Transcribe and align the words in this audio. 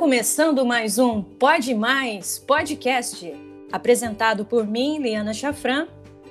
começando 0.00 0.64
mais 0.64 0.98
um 0.98 1.20
Pode 1.20 1.74
Mais 1.74 2.38
Podcast, 2.38 3.34
apresentado 3.70 4.46
por 4.46 4.66
mim, 4.66 4.98
Liana 4.98 5.34
Chafran, 5.34 5.86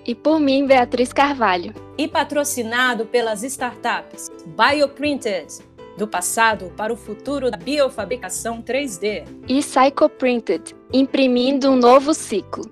e 0.07 0.16
por 0.16 0.39
mim, 0.39 0.66
Beatriz 0.66 1.14
Carvalho, 1.14 1.76
e 1.95 2.08
patrocinado 2.08 3.05
pelas 3.05 3.44
startups 3.44 4.32
Bioprinted, 4.58 5.59
do 5.95 6.08
passado 6.08 6.73
para 6.76 6.91
o 6.91 6.98
futuro 6.98 7.52
da 7.52 7.58
biofabricação 7.58 8.59
3D, 8.59 9.27
e 9.48 9.59
Psychoprinted, 9.59 10.76
imprimindo 10.91 11.70
um 11.70 11.76
novo 11.76 12.16
ciclo. 12.16 12.66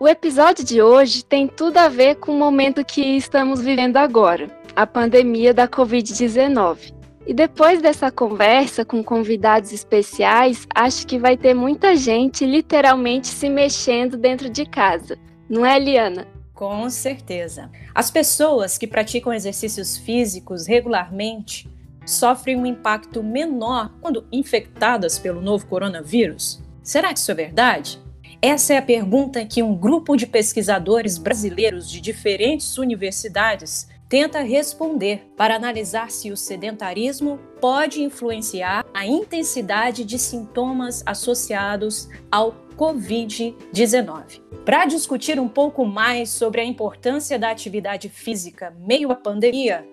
O 0.00 0.08
episódio 0.08 0.64
de 0.64 0.80
hoje 0.80 1.26
tem 1.26 1.46
tudo 1.46 1.76
a 1.76 1.90
ver 1.90 2.14
com 2.14 2.32
o 2.32 2.38
momento 2.38 2.82
que 2.86 3.02
estamos 3.02 3.60
vivendo 3.60 3.98
agora, 3.98 4.48
a 4.74 4.86
pandemia 4.86 5.52
da 5.52 5.68
Covid-19. 5.68 6.97
E 7.28 7.34
depois 7.34 7.82
dessa 7.82 8.10
conversa 8.10 8.86
com 8.86 9.04
convidados 9.04 9.70
especiais, 9.70 10.66
acho 10.74 11.06
que 11.06 11.18
vai 11.18 11.36
ter 11.36 11.52
muita 11.52 11.94
gente 11.94 12.46
literalmente 12.46 13.26
se 13.26 13.50
mexendo 13.50 14.16
dentro 14.16 14.48
de 14.48 14.64
casa. 14.64 15.18
Não 15.46 15.64
é, 15.64 15.78
Liana? 15.78 16.26
Com 16.54 16.88
certeza. 16.88 17.70
As 17.94 18.10
pessoas 18.10 18.78
que 18.78 18.86
praticam 18.86 19.30
exercícios 19.30 19.98
físicos 19.98 20.66
regularmente 20.66 21.70
sofrem 22.06 22.56
um 22.56 22.64
impacto 22.64 23.22
menor 23.22 23.92
quando 24.00 24.26
infectadas 24.32 25.18
pelo 25.18 25.42
novo 25.42 25.66
coronavírus? 25.66 26.62
Será 26.82 27.12
que 27.12 27.18
isso 27.18 27.30
é 27.30 27.34
verdade? 27.34 28.00
Essa 28.40 28.72
é 28.72 28.78
a 28.78 28.82
pergunta 28.82 29.44
que 29.44 29.62
um 29.62 29.76
grupo 29.76 30.16
de 30.16 30.26
pesquisadores 30.26 31.18
brasileiros 31.18 31.90
de 31.90 32.00
diferentes 32.00 32.78
universidades 32.78 33.86
tenta 34.08 34.40
responder 34.40 35.28
para 35.36 35.54
analisar 35.54 36.10
se 36.10 36.32
o 36.32 36.36
sedentarismo 36.36 37.38
pode 37.60 38.02
influenciar 38.02 38.86
a 38.94 39.06
intensidade 39.06 40.04
de 40.04 40.18
sintomas 40.18 41.02
associados 41.04 42.08
ao 42.30 42.54
Covid-19. 42.76 44.40
Para 44.64 44.86
discutir 44.86 45.38
um 45.38 45.48
pouco 45.48 45.84
mais 45.84 46.30
sobre 46.30 46.60
a 46.60 46.64
importância 46.64 47.38
da 47.38 47.50
atividade 47.50 48.08
física 48.08 48.74
meio 48.78 49.10
à 49.10 49.16
pandemia, 49.16 49.86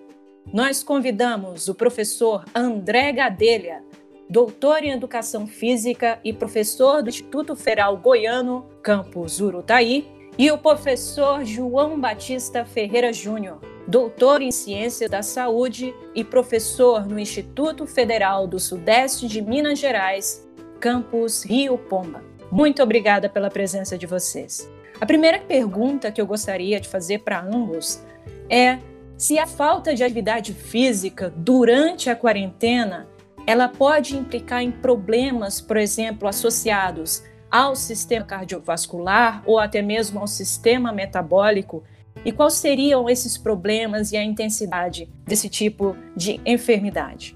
nós 0.52 0.82
convidamos 0.82 1.68
o 1.68 1.74
professor 1.74 2.44
André 2.54 3.12
Gadelha, 3.12 3.82
doutor 4.30 4.84
em 4.84 4.92
Educação 4.92 5.46
Física 5.46 6.20
e 6.24 6.32
professor 6.32 7.02
do 7.02 7.08
Instituto 7.08 7.56
Federal 7.56 7.96
Goiano, 7.96 8.64
campus 8.82 9.40
Urutaí, 9.40 10.15
e 10.38 10.50
o 10.50 10.58
professor 10.58 11.44
João 11.44 11.98
Batista 11.98 12.64
Ferreira 12.64 13.12
Júnior, 13.12 13.58
doutor 13.88 14.42
em 14.42 14.50
Ciência 14.50 15.08
da 15.08 15.22
Saúde 15.22 15.94
e 16.14 16.22
professor 16.22 17.06
no 17.06 17.18
Instituto 17.18 17.86
Federal 17.86 18.46
do 18.46 18.58
Sudeste 18.58 19.26
de 19.28 19.40
Minas 19.40 19.78
Gerais, 19.78 20.46
campus 20.78 21.42
Rio 21.42 21.78
Pomba. 21.78 22.22
Muito 22.52 22.82
obrigada 22.82 23.28
pela 23.28 23.50
presença 23.50 23.96
de 23.96 24.06
vocês. 24.06 24.70
A 25.00 25.06
primeira 25.06 25.38
pergunta 25.38 26.12
que 26.12 26.20
eu 26.20 26.26
gostaria 26.26 26.78
de 26.78 26.88
fazer 26.88 27.20
para 27.20 27.40
ambos 27.40 28.02
é 28.48 28.78
se 29.16 29.38
a 29.38 29.46
falta 29.46 29.94
de 29.94 30.04
atividade 30.04 30.52
física 30.52 31.32
durante 31.34 32.10
a 32.10 32.16
quarentena 32.16 33.08
ela 33.46 33.68
pode 33.68 34.16
implicar 34.16 34.62
em 34.62 34.70
problemas, 34.70 35.60
por 35.60 35.76
exemplo, 35.76 36.28
associados 36.28 37.22
ao 37.56 37.74
sistema 37.74 38.26
cardiovascular 38.26 39.42
ou 39.46 39.58
até 39.58 39.80
mesmo 39.80 40.20
ao 40.20 40.26
sistema 40.26 40.92
metabólico 40.92 41.82
e 42.22 42.30
quais 42.30 42.52
seriam 42.54 43.08
esses 43.08 43.38
problemas 43.38 44.12
e 44.12 44.16
a 44.16 44.22
intensidade 44.22 45.08
desse 45.24 45.48
tipo 45.48 45.96
de 46.14 46.38
enfermidade? 46.44 47.34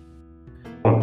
Bom, 0.83 1.01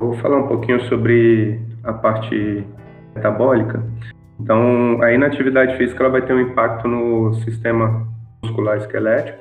vou 0.00 0.14
falar 0.14 0.38
um 0.38 0.48
pouquinho 0.48 0.80
sobre 0.88 1.60
a 1.84 1.92
parte 1.92 2.66
metabólica. 3.14 3.84
Então, 4.40 5.00
a 5.00 5.12
inatividade 5.12 5.76
física 5.76 6.02
ela 6.02 6.10
vai 6.10 6.22
ter 6.22 6.32
um 6.32 6.40
impacto 6.40 6.88
no 6.88 7.34
sistema 7.44 8.04
muscular 8.42 8.78
esquelético. 8.78 9.38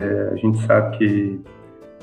É, 0.00 0.30
a 0.32 0.36
gente 0.36 0.58
sabe 0.66 0.96
que 0.96 1.40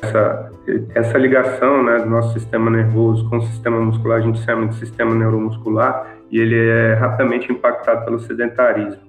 essa, 0.04 0.52
essa 0.94 1.18
ligação 1.18 1.84
né, 1.84 1.98
do 1.98 2.10
nosso 2.10 2.34
sistema 2.34 2.70
nervoso 2.70 3.28
com 3.30 3.38
o 3.38 3.42
sistema 3.42 3.80
muscular, 3.80 4.20
a 4.20 4.22
gente 4.22 4.40
chama 4.44 4.68
de 4.68 4.76
sistema 4.76 5.16
neuromuscular, 5.16 6.14
e 6.32 6.40
ele 6.40 6.56
é 6.56 6.94
rapidamente 6.96 7.52
impactado 7.52 8.06
pelo 8.06 8.20
sedentarismo. 8.20 9.02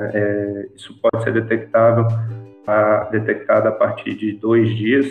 É, 0.00 0.68
isso 0.74 0.94
pode 1.00 1.22
ser 1.22 1.32
detectável, 1.32 2.06
a, 2.66 3.08
detectado 3.10 3.68
a 3.68 3.72
partir 3.72 4.14
de 4.14 4.32
dois 4.32 4.74
dias, 4.76 5.06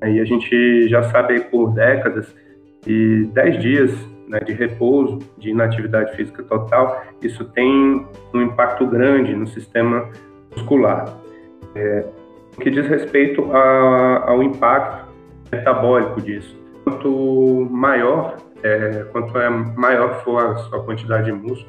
né, 0.00 0.12
e 0.12 0.20
a 0.20 0.24
gente 0.24 0.88
já 0.88 1.02
sabe 1.04 1.40
por 1.40 1.72
décadas 1.72 2.34
que 2.82 3.28
dez 3.32 3.60
dias 3.60 3.92
né, 4.28 4.38
de 4.40 4.52
repouso, 4.52 5.18
de 5.38 5.50
inatividade 5.50 6.14
física 6.14 6.42
total, 6.42 7.02
isso 7.22 7.44
tem 7.46 8.06
um 8.34 8.42
impacto 8.42 8.86
grande 8.86 9.34
no 9.34 9.46
sistema 9.46 10.10
muscular. 10.54 11.16
É, 11.74 12.04
que 12.60 12.70
diz 12.70 12.86
respeito 12.86 13.50
a, 13.52 14.30
ao 14.30 14.42
impacto 14.42 15.08
metabólico 15.50 16.20
disso. 16.20 16.56
Quanto 16.84 17.68
maior, 17.70 18.36
é, 18.62 19.04
quanto 19.12 19.38
é 19.38 19.48
maior 19.48 20.22
for 20.24 20.52
a 20.52 20.56
sua 20.56 20.82
quantidade 20.84 21.26
de 21.26 21.32
músculo, 21.32 21.68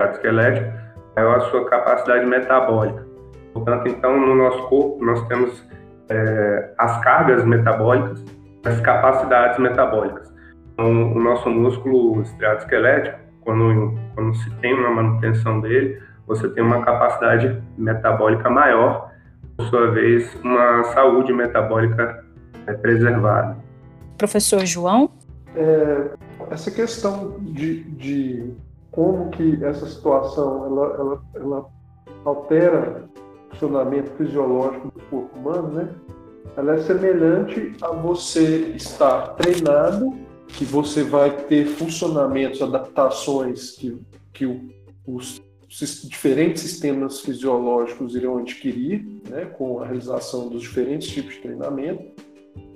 esquelético, 0.00 0.72
maior 1.16 1.36
a 1.36 1.40
sua 1.42 1.64
capacidade 1.68 2.26
metabólica. 2.26 3.06
Portanto, 3.52 3.88
então, 3.88 4.18
no 4.18 4.34
nosso 4.34 4.62
corpo, 4.68 5.04
nós 5.04 5.26
temos 5.28 5.68
é, 6.08 6.70
as 6.78 7.02
cargas 7.04 7.44
metabólicas, 7.44 8.24
as 8.64 8.80
capacidades 8.80 9.58
metabólicas. 9.58 10.32
Então, 10.72 11.12
o 11.12 11.20
nosso 11.20 11.48
músculo 11.50 12.22
esquelético, 12.22 13.18
quando, 13.42 13.94
quando 14.14 14.34
se 14.36 14.50
tem 14.56 14.74
uma 14.74 14.90
manutenção 14.90 15.60
dele, 15.60 16.00
você 16.26 16.48
tem 16.48 16.62
uma 16.62 16.82
capacidade 16.82 17.62
metabólica 17.76 18.48
maior, 18.48 19.10
por 19.56 19.66
sua 19.66 19.90
vez, 19.90 20.34
uma 20.42 20.82
saúde 20.84 21.32
metabólica 21.32 22.24
é, 22.66 22.72
preservada. 22.72 23.56
Professor 24.16 24.64
João? 24.64 25.10
É, 25.54 26.10
essa 26.50 26.70
questão 26.70 27.38
de, 27.40 27.84
de 27.84 28.52
como 28.90 29.30
que 29.30 29.62
essa 29.64 29.86
situação 29.86 30.66
ela, 30.66 30.94
ela, 30.94 31.22
ela 31.34 31.66
altera 32.24 33.08
o 33.16 33.50
funcionamento 33.50 34.10
fisiológico 34.12 34.88
do 34.88 35.04
corpo 35.04 35.38
humano, 35.38 35.68
né? 35.68 35.94
Ela 36.56 36.74
é 36.74 36.82
semelhante 36.82 37.74
a 37.80 37.88
você 37.88 38.74
estar 38.76 39.34
treinado, 39.36 40.12
que 40.48 40.64
você 40.64 41.02
vai 41.02 41.44
ter 41.46 41.66
funcionamentos, 41.66 42.60
adaptações 42.60 43.72
que, 43.72 43.98
que 44.32 44.44
o, 44.44 44.68
os 45.06 45.40
diferentes 46.04 46.62
sistemas 46.62 47.20
fisiológicos 47.20 48.14
irão 48.14 48.38
adquirir, 48.38 49.22
né, 49.30 49.46
com 49.46 49.80
a 49.80 49.86
realização 49.86 50.50
dos 50.50 50.60
diferentes 50.60 51.08
tipos 51.08 51.34
de 51.34 51.40
treinamento. 51.40 52.04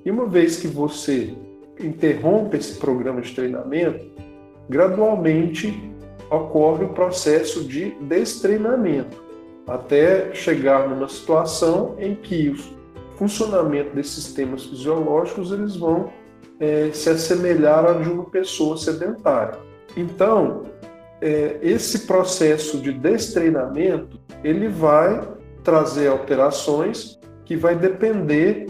E 0.05 0.11
uma 0.11 0.27
vez 0.27 0.57
que 0.57 0.67
você 0.67 1.35
interrompe 1.81 2.57
esse 2.57 2.75
programa 2.77 3.21
de 3.21 3.35
treinamento, 3.35 4.05
gradualmente 4.69 5.93
ocorre 6.31 6.85
o 6.85 6.89
processo 6.89 7.65
de 7.65 7.91
destreinamento, 8.01 9.23
até 9.67 10.35
chegar 10.35 10.89
numa 10.89 11.09
situação 11.09 11.97
em 11.99 12.15
que 12.15 12.51
o 12.51 13.17
funcionamento 13.17 13.95
desses 13.95 14.25
sistemas 14.25 14.65
fisiológicos 14.65 15.53
eles 15.53 15.77
vão 15.77 16.13
é, 16.59 16.91
se 16.93 17.11
assemelhar 17.11 17.85
a 17.85 17.93
de 17.95 18.09
uma 18.09 18.25
pessoa 18.25 18.77
sedentária. 18.77 19.59
Então, 19.97 20.65
é, 21.21 21.59
esse 21.63 22.07
processo 22.07 22.79
de 22.79 22.93
destreinamento 22.93 24.21
ele 24.45 24.69
vai 24.69 25.27
trazer 25.63 26.09
alterações 26.09 27.19
que 27.45 27.57
vai 27.57 27.75
depender 27.75 28.67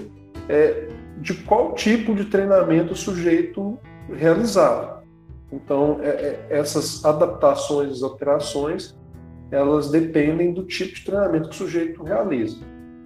é, 0.49 0.86
de 1.17 1.35
qual 1.35 1.75
tipo 1.75 2.15
de 2.15 2.27
treinamento 2.27 2.93
o 2.93 2.97
sujeito 2.97 3.79
realizar. 4.13 5.03
Então, 5.51 5.99
é, 6.03 6.09
é, 6.09 6.47
essas 6.51 7.05
adaptações, 7.05 8.03
alterações, 8.03 8.97
elas 9.51 9.91
dependem 9.91 10.53
do 10.53 10.65
tipo 10.65 10.95
de 10.95 11.05
treinamento 11.05 11.49
que 11.49 11.55
o 11.55 11.59
sujeito 11.59 12.03
realiza. 12.03 12.59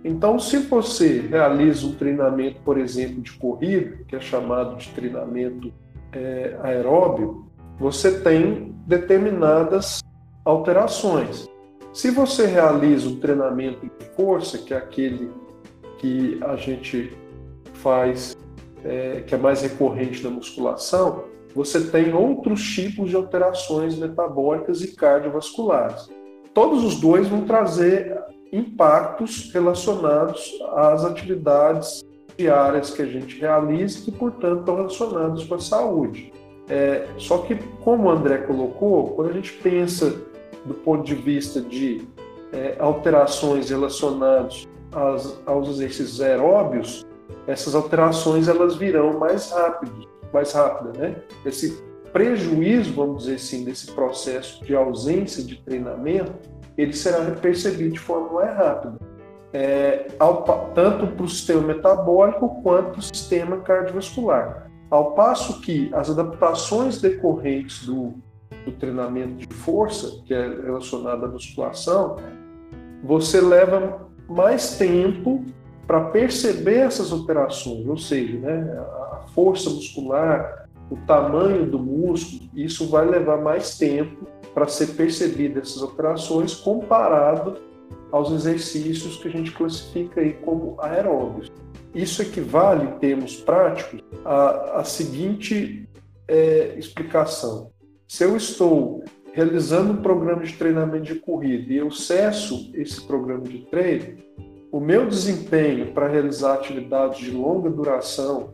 Então, 0.03 0.39
se 0.39 0.59
você 0.59 1.21
realiza 1.21 1.87
um 1.87 1.93
treinamento, 1.93 2.61
por 2.63 2.79
exemplo, 2.79 3.21
de 3.21 3.33
corrida, 3.33 3.99
que 4.09 4.17
é 4.17 4.21
chamado 4.21 4.77
de 4.77 4.89
treinamento 4.89 5.73
é, 6.13 6.57
aeróbio, 6.63 7.47
você 7.79 8.21
tem 8.21 8.75
determinadas 8.87 10.01
alterações. 10.45 11.47
Se 11.93 12.11
você 12.11 12.47
realiza 12.47 13.09
um 13.09 13.21
treinamento 13.21 13.87
de 13.87 14.07
força, 14.17 14.57
que 14.57 14.73
é 14.73 14.77
aquele 14.77 15.31
que 15.99 16.41
a 16.43 16.57
gente 16.57 17.15
faz, 17.83 18.37
é, 18.85 19.23
que 19.27 19.35
é 19.35 19.39
mais 19.39 19.63
recorrente 19.63 20.23
na 20.23 20.31
musculação, 20.31 21.25
você 21.55 21.81
tem 21.81 22.15
outros 22.15 22.63
tipos 22.63 23.11
de 23.11 23.17
alterações 23.17 23.99
metabólicas 23.99 24.83
e 24.83 24.95
cardiovasculares. 24.95 26.09
Todos 26.55 26.85
os 26.85 27.01
dois 27.01 27.29
vão 27.29 27.45
trazer 27.45 28.17
impactos 28.53 29.51
relacionados 29.53 30.53
às 30.75 31.05
atividades 31.05 32.05
diárias 32.37 32.91
que 32.91 33.03
a 33.03 33.07
gente 33.07 33.39
realiza 33.39 34.09
e 34.09 34.13
portanto, 34.13 34.61
estão 34.61 34.77
relacionados 34.77 35.45
com 35.45 35.55
a 35.55 35.61
saúde. 35.61 36.33
É, 36.69 37.07
só 37.19 37.39
que, 37.39 37.57
como 37.83 38.05
o 38.05 38.11
André 38.11 38.39
colocou, 38.39 39.11
quando 39.11 39.31
a 39.31 39.33
gente 39.33 39.53
pensa 39.55 40.15
do 40.65 40.75
ponto 40.75 41.05
de 41.05 41.15
vista 41.15 41.61
de 41.61 42.07
é, 42.53 42.77
alterações 42.79 43.71
relacionadas 43.71 44.69
aos, 44.93 45.41
aos 45.47 45.69
exercícios 45.69 46.21
aeróbios, 46.21 47.05
essas 47.47 47.75
alterações 47.75 48.49
elas 48.49 48.77
virão 48.77 49.19
mais 49.19 49.51
rápido, 49.51 50.09
mais 50.33 50.53
rápida, 50.53 50.99
né? 50.99 51.17
Esse 51.45 51.83
prejuízo, 52.13 52.95
vamos 52.95 53.25
dizer 53.25 53.37
assim, 53.37 53.65
desse 53.65 53.93
processo 53.93 54.65
de 54.65 54.75
ausência 54.75 55.43
de 55.43 55.57
treinamento, 55.63 56.33
ele 56.77 56.93
será 56.93 57.25
percebido 57.33 57.93
de 57.93 57.99
forma 57.99 58.33
mais 58.33 58.57
rápida, 58.57 58.99
é, 59.53 60.09
ao, 60.19 60.43
tanto 60.75 61.07
para 61.09 61.25
o 61.25 61.29
sistema 61.29 61.63
metabólico 61.63 62.63
quanto 62.63 62.91
para 62.93 62.99
o 62.99 63.03
sistema 63.03 63.59
cardiovascular. 63.59 64.71
Ao 64.91 65.13
passo 65.13 65.61
que 65.61 65.91
as 65.95 66.11
adaptações 66.11 67.01
decorrentes 67.01 67.87
do, 67.87 68.15
do 68.65 68.73
treinamento 68.73 69.35
de 69.35 69.55
força, 69.55 70.23
que 70.25 70.35
é 70.35 70.49
relacionado 70.49 71.25
à 71.25 71.29
musculação, 71.29 72.17
você 73.03 73.41
leva 73.41 74.09
mais 74.29 74.77
tempo 74.77 75.45
para 75.91 76.03
perceber 76.03 76.83
essas 76.83 77.11
alterações, 77.11 77.85
ou 77.85 77.97
seja, 77.97 78.39
né, 78.39 78.79
a 78.79 79.25
força 79.35 79.69
muscular, 79.69 80.69
o 80.89 80.97
tamanho 80.99 81.69
do 81.69 81.81
músculo, 81.81 82.49
isso 82.55 82.89
vai 82.89 83.05
levar 83.05 83.39
mais 83.39 83.77
tempo 83.77 84.25
para 84.55 84.69
ser 84.69 84.95
percebido 84.95 85.59
essas 85.59 85.83
alterações 85.83 86.55
comparado 86.55 87.57
aos 88.13 88.31
exercícios 88.31 89.17
que 89.17 89.27
a 89.27 89.31
gente 89.33 89.51
classifica 89.51 90.21
aí 90.21 90.35
como 90.35 90.77
aeróbios. 90.81 91.51
Isso 91.93 92.23
equivale, 92.23 92.87
em 92.87 92.99
termos 93.01 93.39
práticos, 93.39 94.01
à, 94.25 94.79
à 94.79 94.85
seguinte 94.85 95.89
é, 96.29 96.73
explicação. 96.79 97.73
Se 98.07 98.23
eu 98.23 98.37
estou 98.37 99.03
realizando 99.33 99.95
um 99.95 100.03
programa 100.03 100.45
de 100.45 100.53
treinamento 100.53 101.13
de 101.13 101.17
corrida 101.17 101.73
e 101.73 101.79
eu 101.79 101.91
cesso 101.91 102.71
esse 102.75 103.05
programa 103.05 103.43
de 103.43 103.67
treino, 103.67 104.31
o 104.73 104.79
meu 104.79 105.07
desempenho 105.07 105.93
para 105.93 106.07
realizar 106.07 106.55
atividades 106.55 107.19
de 107.19 107.31
longa 107.31 107.69
duração 107.69 108.51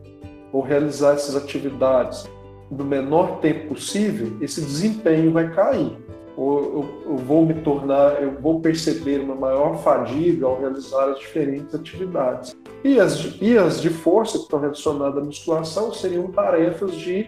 ou 0.51 0.61
realizar 0.61 1.13
essas 1.13 1.35
atividades 1.35 2.27
no 2.71 2.83
menor 2.83 3.39
tempo 3.39 3.69
possível, 3.69 4.35
esse 4.41 4.59
desempenho 4.61 5.31
vai 5.31 5.53
cair. 5.53 5.95
Ou 6.35 6.59
eu, 6.59 7.11
eu, 7.11 7.17
vou 7.17 7.45
me 7.45 7.55
tornar, 7.55 8.21
eu 8.21 8.39
vou 8.39 8.59
perceber 8.59 9.19
uma 9.19 9.35
maior 9.35 9.77
fadiga 9.77 10.45
ao 10.45 10.59
realizar 10.59 11.09
as 11.09 11.19
diferentes 11.19 11.73
atividades. 11.73 12.55
E 12.83 12.99
as, 12.99 13.37
e 13.41 13.57
as 13.57 13.81
de 13.81 13.89
força 13.89 14.37
que 14.37 14.43
estão 14.43 14.59
relacionadas 14.59 15.17
à 15.17 15.25
musculação 15.25 15.93
seriam 15.93 16.27
tarefas 16.27 16.93
de 16.93 17.27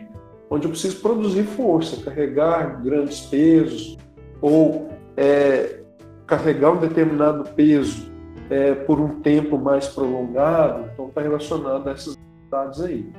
onde 0.50 0.66
eu 0.66 0.72
preciso 0.72 1.00
produzir 1.00 1.44
força, 1.44 2.04
carregar 2.04 2.84
grandes 2.84 3.22
pesos 3.22 3.98
ou 4.42 4.90
é, 5.16 5.80
carregar 6.28 6.72
um 6.72 6.78
determinado 6.78 7.50
peso 7.52 8.10
é, 8.50 8.74
por 8.74 9.00
um 9.00 9.22
tempo 9.22 9.58
mais 9.58 9.88
prolongado. 9.88 10.86
Então 10.94 11.08
está 11.08 11.22
relacionado 11.22 11.88
a 11.88 11.92
essas 11.92 12.18
atividades 12.18 12.82
aí. 12.82 13.12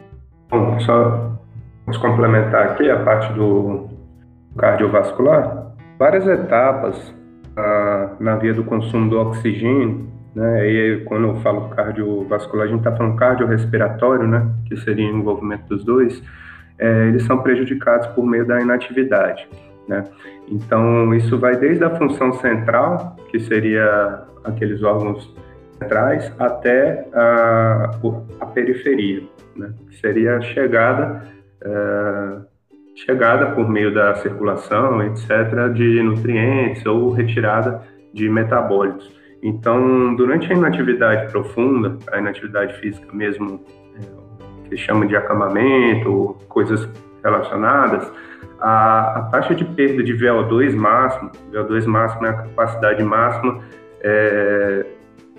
Bom, 0.50 0.81
só 0.81 1.38
Vamos 1.91 2.03
complementar 2.03 2.69
aqui 2.69 2.88
a 2.88 3.00
parte 3.00 3.32
do 3.32 3.88
cardiovascular. 4.56 5.73
Várias 5.99 6.25
etapas 6.25 7.12
ah, 7.56 8.12
na 8.21 8.37
via 8.37 8.55
do 8.55 8.62
consumo 8.62 9.11
do 9.11 9.19
oxigênio, 9.19 10.06
né? 10.32 10.69
E 10.69 11.05
quando 11.06 11.27
eu 11.27 11.37
falo 11.41 11.69
cardiovascular, 11.71 12.67
a 12.67 12.69
gente 12.69 12.79
está 12.79 12.94
falando 12.94 13.17
cardiorrespiratório, 13.17 14.29
né? 14.29 14.47
Que 14.67 14.77
seria 14.77 15.12
o 15.12 15.17
envolvimento 15.17 15.65
dos 15.69 15.85
dois. 15.85 16.23
É, 16.79 17.09
eles 17.09 17.25
são 17.25 17.38
prejudicados 17.38 18.06
por 18.09 18.25
meio 18.25 18.47
da 18.47 18.61
inatividade, 18.61 19.49
né? 19.88 20.05
Então, 20.49 21.12
isso 21.12 21.38
vai 21.41 21.56
desde 21.56 21.82
a 21.82 21.91
função 21.91 22.35
central, 22.35 23.17
que 23.32 23.41
seria 23.41 24.23
aqueles 24.45 24.83
órgãos 24.83 25.35
centrais, 25.79 26.33
até 26.39 27.07
a, 27.13 27.91
a 28.41 28.47
periferia, 28.47 29.23
né? 29.57 29.73
Que 29.89 29.97
seria 29.97 30.37
a 30.37 30.41
chegada 30.41 31.23
é, 31.63 32.51
chegada 32.95 33.53
por 33.53 33.69
meio 33.69 33.93
da 33.95 34.15
circulação, 34.17 35.03
etc., 35.03 35.73
de 35.73 36.03
nutrientes 36.03 36.85
ou 36.87 37.11
retirada 37.11 37.83
de 38.13 38.29
metabólitos. 38.29 39.11
Então, 39.43 40.15
durante 40.17 40.53
a 40.53 40.57
inatividade 40.57 41.31
profunda, 41.33 41.97
a 42.13 42.19
inatividade 42.19 42.75
física 42.75 43.07
mesmo, 43.13 43.65
é, 43.97 44.69
que 44.69 44.77
chama 44.77 45.07
de 45.07 45.17
acamamento, 45.17 46.37
coisas 46.49 46.87
relacionadas, 47.25 48.11
a, 48.61 49.19
a, 49.19 49.23
taxa 49.31 49.55
de 49.55 49.65
perda 49.65 50.03
de 50.03 50.13
VO2 50.13 50.75
máximo, 50.75 51.31
VO2 51.53 51.87
máximo 51.87 52.27
é 52.27 52.31
a 52.31 52.35
capacidade 52.35 53.03
máxima 53.03 53.63
é, 54.02 54.87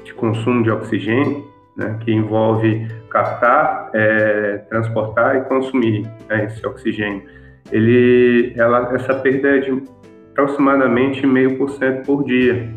de 0.03 0.13
consumo 0.13 0.63
de 0.63 0.71
oxigênio, 0.71 1.47
né, 1.75 1.97
que 2.03 2.11
envolve 2.11 2.87
captar, 3.09 3.89
é, 3.93 4.57
transportar 4.69 5.37
e 5.37 5.41
consumir 5.41 6.03
né, 6.29 6.45
esse 6.45 6.65
oxigênio. 6.65 7.23
Ele, 7.71 8.53
ela, 8.57 8.93
essa 8.93 9.13
perda 9.13 9.57
é 9.57 9.59
de 9.59 9.83
aproximadamente 10.31 11.25
meio 11.25 11.57
por 11.57 11.69
cento 11.71 12.05
por 12.05 12.23
dia. 12.23 12.69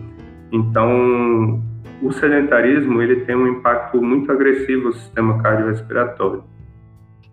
Então, 0.53 1.63
o 2.03 2.13
sedentarismo 2.13 3.01
ele 3.01 3.25
tem 3.25 3.35
um 3.35 3.47
impacto 3.49 4.03
muito 4.03 4.31
agressivo 4.31 4.85
no 4.85 4.93
sistema 4.93 5.43
cardiorrespiratório. 5.43 6.45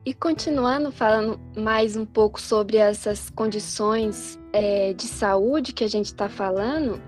E 0.04 0.13
continuando 0.15 0.92
falando 0.92 1.39
mais 1.56 1.95
um 1.95 2.06
pouco 2.06 2.42
sobre 2.42 2.77
essas 2.77 3.30
condições 3.30 4.39
é, 4.51 4.94
de 4.94 5.04
saúde 5.04 5.74
que 5.74 5.83
a 5.83 5.88
gente 5.88 6.07
está 6.07 6.27
falando, 6.27 7.00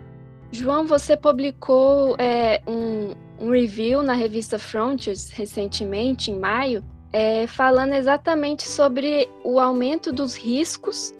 João, 0.53 0.85
você 0.85 1.17
publicou 1.17 2.15
é, 2.19 2.61
um, 2.67 3.15
um 3.43 3.49
review 3.49 4.03
na 4.03 4.13
revista 4.13 4.59
Frontiers 4.59 5.31
recentemente, 5.31 6.29
em 6.29 6.37
maio, 6.37 6.83
é, 7.11 7.47
falando 7.47 7.93
exatamente 7.93 8.67
sobre 8.67 9.27
o 9.43 9.59
aumento 9.59 10.13
dos 10.13 10.35
riscos 10.35 11.11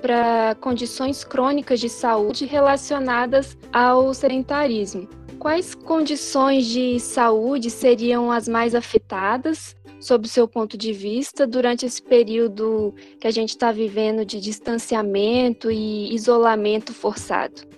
para 0.00 0.54
condições 0.58 1.22
crônicas 1.22 1.80
de 1.80 1.90
saúde 1.90 2.46
relacionadas 2.46 3.58
ao 3.70 4.14
sedentarismo. 4.14 5.06
Quais 5.38 5.74
condições 5.74 6.64
de 6.64 6.98
saúde 6.98 7.68
seriam 7.68 8.32
as 8.32 8.48
mais 8.48 8.74
afetadas, 8.74 9.76
sob 10.00 10.26
o 10.26 10.30
seu 10.30 10.48
ponto 10.48 10.78
de 10.78 10.94
vista, 10.94 11.46
durante 11.46 11.84
esse 11.84 12.02
período 12.02 12.94
que 13.20 13.26
a 13.26 13.30
gente 13.30 13.50
está 13.50 13.70
vivendo 13.70 14.24
de 14.24 14.40
distanciamento 14.40 15.70
e 15.70 16.14
isolamento 16.14 16.94
forçado? 16.94 17.76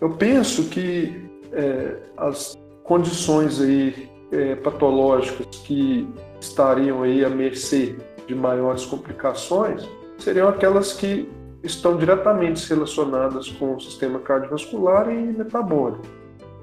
Eu 0.00 0.10
penso 0.10 0.64
que 0.64 1.24
é, 1.52 1.96
as 2.16 2.56
condições 2.82 3.60
aí 3.60 4.08
é, 4.32 4.56
patológicas 4.56 5.46
que 5.64 6.08
estariam 6.40 7.02
aí 7.02 7.24
à 7.24 7.30
mercê 7.30 7.96
de 8.26 8.34
maiores 8.34 8.84
complicações 8.84 9.88
seriam 10.18 10.48
aquelas 10.48 10.92
que 10.92 11.28
estão 11.62 11.96
diretamente 11.96 12.68
relacionadas 12.68 13.48
com 13.50 13.74
o 13.74 13.80
sistema 13.80 14.18
cardiovascular 14.18 15.10
e 15.10 15.16
metabólico, 15.16 16.04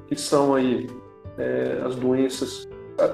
que 0.08 0.16
são 0.16 0.54
aí 0.54 0.88
é, 1.38 1.82
as 1.86 1.96
doenças 1.96 2.68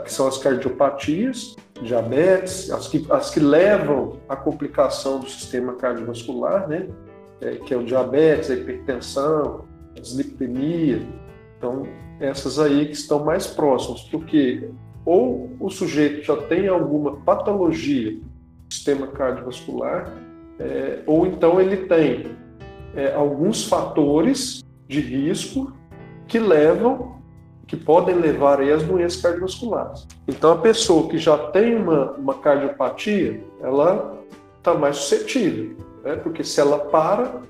que 0.03 0.11
são 0.11 0.27
as 0.27 0.37
cardiopatias, 0.37 1.55
diabetes, 1.81 2.69
as 2.71 2.87
que, 2.87 3.05
as 3.09 3.29
que 3.29 3.39
levam 3.39 4.19
à 4.27 4.35
complicação 4.35 5.19
do 5.19 5.29
sistema 5.29 5.75
cardiovascular, 5.75 6.67
né? 6.67 6.89
É, 7.39 7.51
que 7.51 7.73
é 7.73 7.77
o 7.77 7.83
diabetes, 7.83 8.49
a 8.49 8.55
hipertensão, 8.55 9.63
dislipidemia. 9.99 11.01
Então, 11.57 11.87
essas 12.19 12.59
aí 12.59 12.85
que 12.85 12.93
estão 12.93 13.23
mais 13.23 13.47
próximas, 13.47 14.01
porque 14.03 14.69
ou 15.05 15.55
o 15.59 15.69
sujeito 15.69 16.25
já 16.25 16.35
tem 16.35 16.67
alguma 16.67 17.15
patologia 17.17 18.11
do 18.11 18.73
sistema 18.73 19.07
cardiovascular, 19.07 20.13
é, 20.59 20.99
ou 21.05 21.25
então 21.25 21.61
ele 21.61 21.77
tem 21.87 22.25
é, 22.93 23.13
alguns 23.13 23.63
fatores 23.63 24.63
de 24.87 24.99
risco 24.99 25.71
que 26.27 26.39
levam, 26.39 27.15
que 27.65 27.77
podem 27.77 28.15
levar 28.15 28.59
aí 28.59 28.71
às 28.71 28.83
doenças 28.83 29.21
cardiovasculares. 29.21 30.07
Então, 30.27 30.51
a 30.51 30.57
pessoa 30.57 31.07
que 31.07 31.17
já 31.17 31.37
tem 31.37 31.75
uma, 31.75 32.11
uma 32.13 32.33
cardiopatia, 32.33 33.41
ela 33.61 34.17
está 34.57 34.73
mais 34.73 34.97
suscetível, 34.97 35.77
né? 36.03 36.15
porque 36.17 36.43
se 36.43 36.59
ela 36.59 36.79
para, 36.79 37.41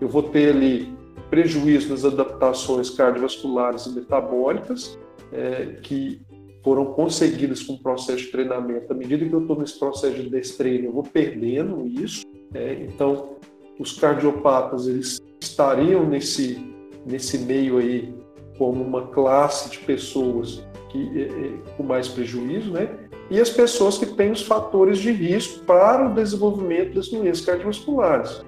eu 0.00 0.08
vou 0.08 0.22
ter 0.22 0.50
ali 0.50 0.95
prejuízo 1.30 1.90
nas 1.90 2.04
adaptações 2.04 2.90
cardiovasculares 2.90 3.86
e 3.86 3.90
metabólicas, 3.90 4.98
é, 5.32 5.78
que 5.82 6.20
foram 6.62 6.86
conseguidas 6.86 7.62
com 7.62 7.74
o 7.74 7.78
processo 7.78 8.24
de 8.24 8.32
treinamento. 8.32 8.92
À 8.92 8.96
medida 8.96 9.24
que 9.24 9.32
eu 9.32 9.40
estou 9.40 9.58
nesse 9.58 9.78
processo 9.78 10.16
de 10.16 10.28
destreino, 10.28 10.86
eu 10.86 10.92
vou 10.92 11.02
perdendo 11.02 11.86
isso. 11.86 12.24
É, 12.52 12.74
então, 12.88 13.36
os 13.78 13.92
cardiopatas 13.92 14.88
eles 14.88 15.20
estariam 15.40 16.04
nesse, 16.06 16.74
nesse 17.06 17.38
meio 17.38 17.78
aí 17.78 18.12
como 18.58 18.82
uma 18.82 19.08
classe 19.08 19.70
de 19.70 19.78
pessoas 19.78 20.66
que, 20.90 21.22
é, 21.22 21.76
com 21.76 21.82
mais 21.82 22.08
prejuízo, 22.08 22.72
né? 22.72 22.88
E 23.30 23.40
as 23.40 23.50
pessoas 23.50 23.98
que 23.98 24.06
têm 24.06 24.30
os 24.30 24.42
fatores 24.42 24.98
de 24.98 25.10
risco 25.10 25.64
para 25.64 26.08
o 26.08 26.14
desenvolvimento 26.14 26.94
das 26.94 27.08
doenças 27.08 27.44
cardiovasculares. 27.44 28.44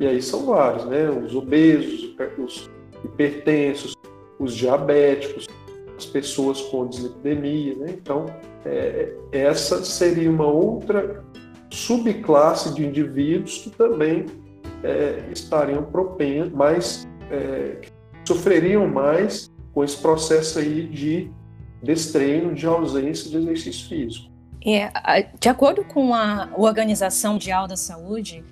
E 0.00 0.06
aí 0.06 0.22
são 0.22 0.46
vários, 0.46 0.86
né? 0.86 1.10
Os 1.10 1.34
obesos, 1.34 2.16
os 2.38 2.70
hipertensos, 3.04 3.94
os 4.38 4.56
diabéticos, 4.56 5.46
as 5.94 6.06
pessoas 6.06 6.62
com 6.62 6.88
dislipidemia, 6.88 7.76
né? 7.76 7.86
Então, 7.90 8.24
é, 8.64 9.12
essa 9.30 9.84
seria 9.84 10.30
uma 10.30 10.46
outra 10.46 11.22
subclasse 11.70 12.74
de 12.74 12.84
indivíduos 12.84 13.58
que 13.58 13.70
também 13.70 14.24
é, 14.82 15.22
estariam 15.30 15.84
propensos, 15.84 16.52
mais 16.52 17.06
é, 17.30 17.82
sofreriam 18.24 18.88
mais 18.88 19.50
com 19.74 19.84
esse 19.84 19.98
processo 19.98 20.60
aí 20.60 20.86
de 20.86 21.30
destreino, 21.82 22.54
de 22.54 22.66
ausência 22.66 23.30
de 23.30 23.36
exercício 23.36 23.86
físico. 23.86 24.30
É, 24.64 24.90
de 25.38 25.48
acordo 25.48 25.84
com 25.84 26.14
a 26.14 26.48
Organização 26.56 27.34
Mundial 27.34 27.66
da 27.66 27.76
Saúde, 27.76 28.44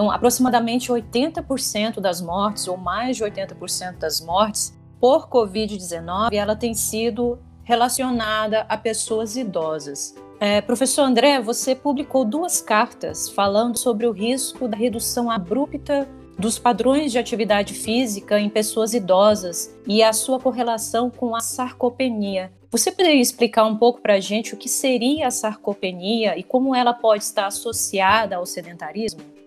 então, 0.00 0.10
aproximadamente 0.10 0.90
80% 0.90 2.00
das 2.00 2.22
mortes, 2.22 2.66
ou 2.66 2.78
mais 2.78 3.18
de 3.18 3.22
80% 3.22 3.98
das 3.98 4.18
mortes 4.18 4.74
por 4.98 5.28
Covid-19, 5.28 6.32
ela 6.32 6.56
tem 6.56 6.72
sido 6.72 7.38
relacionada 7.62 8.64
a 8.66 8.78
pessoas 8.78 9.36
idosas. 9.36 10.14
É, 10.40 10.62
professor 10.62 11.02
André, 11.02 11.38
você 11.42 11.74
publicou 11.74 12.24
duas 12.24 12.62
cartas 12.62 13.28
falando 13.28 13.76
sobre 13.76 14.06
o 14.06 14.10
risco 14.10 14.66
da 14.66 14.74
redução 14.74 15.30
abrupta 15.30 16.08
dos 16.38 16.58
padrões 16.58 17.12
de 17.12 17.18
atividade 17.18 17.74
física 17.74 18.40
em 18.40 18.48
pessoas 18.48 18.94
idosas 18.94 19.76
e 19.86 20.02
a 20.02 20.14
sua 20.14 20.40
correlação 20.40 21.10
com 21.10 21.36
a 21.36 21.40
sarcopenia. 21.40 22.50
Você 22.70 22.90
poderia 22.90 23.20
explicar 23.20 23.66
um 23.66 23.76
pouco 23.76 24.00
para 24.00 24.14
a 24.14 24.20
gente 24.20 24.54
o 24.54 24.56
que 24.56 24.68
seria 24.68 25.26
a 25.26 25.30
sarcopenia 25.30 26.38
e 26.38 26.42
como 26.42 26.74
ela 26.74 26.94
pode 26.94 27.22
estar 27.22 27.48
associada 27.48 28.36
ao 28.36 28.46
sedentarismo? 28.46 29.39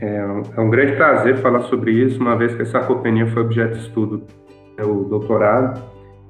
É, 0.00 0.16
é 0.56 0.60
um 0.60 0.70
grande 0.70 0.92
prazer 0.92 1.36
falar 1.38 1.60
sobre 1.62 1.92
isso, 1.92 2.20
uma 2.20 2.36
vez 2.36 2.54
que 2.54 2.62
a 2.62 2.66
sarcopenia 2.66 3.26
foi 3.28 3.42
objeto 3.42 3.74
de 3.74 3.80
estudo 3.80 4.22
do 4.78 5.04
doutorado. 5.04 5.82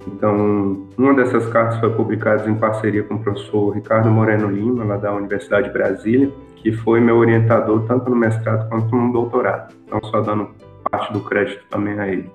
Então, 0.06 0.88
uma 0.96 1.14
dessas 1.14 1.46
cartas 1.48 1.78
foi 1.78 1.90
publicada 1.90 2.48
em 2.48 2.54
parceria 2.54 3.02
com 3.04 3.14
o 3.14 3.18
professor 3.18 3.70
Ricardo 3.70 4.10
Moreno 4.10 4.50
Lima, 4.50 4.84
lá 4.84 4.96
da 4.96 5.12
Universidade 5.12 5.68
de 5.68 5.72
Brasília, 5.72 6.30
que 6.56 6.72
foi 6.72 7.00
meu 7.00 7.16
orientador 7.16 7.84
tanto 7.86 8.10
no 8.10 8.16
mestrado 8.16 8.68
quanto 8.68 8.94
no 8.96 9.12
doutorado. 9.12 9.74
Então, 9.86 10.00
só 10.04 10.20
dando 10.20 10.48
parte 10.90 11.12
do 11.12 11.20
crédito 11.20 11.64
também 11.68 11.98
a 12.00 12.08
ele. 12.08 12.30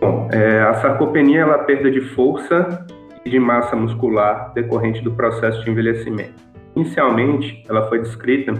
Bom, 0.00 0.28
é, 0.30 0.60
a 0.60 0.74
sarcopenia 0.74 1.40
é 1.40 1.42
a 1.42 1.58
perda 1.58 1.90
de 1.90 2.00
força 2.00 2.86
e 3.24 3.30
de 3.30 3.40
massa 3.40 3.74
muscular 3.74 4.52
decorrente 4.54 5.02
do 5.02 5.10
processo 5.10 5.64
de 5.64 5.70
envelhecimento. 5.70 6.44
Inicialmente, 6.76 7.64
ela 7.68 7.88
foi 7.88 8.00
descrita 8.00 8.52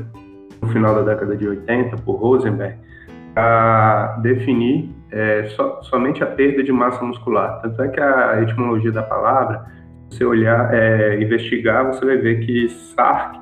no 0.66 0.72
final 0.72 0.94
da 0.96 1.02
década 1.02 1.36
de 1.36 1.46
80 1.46 1.96
por 1.98 2.16
Rosenberg 2.16 2.76
para 3.32 4.18
definir 4.22 4.90
é, 5.12 5.44
so, 5.50 5.82
somente 5.82 6.22
a 6.22 6.26
perda 6.26 6.62
de 6.62 6.72
massa 6.72 7.04
muscular. 7.04 7.60
Tanto 7.62 7.82
é 7.82 7.88
que 7.88 8.00
a 8.00 8.42
etimologia 8.42 8.90
da 8.90 9.02
palavra, 9.02 9.64
se 10.10 10.18
você 10.18 10.24
olhar, 10.24 10.74
é, 10.74 11.22
investigar, 11.22 11.86
você 11.86 12.04
vai 12.04 12.16
ver 12.16 12.40
que 12.44 12.68
sarc, 12.68 13.38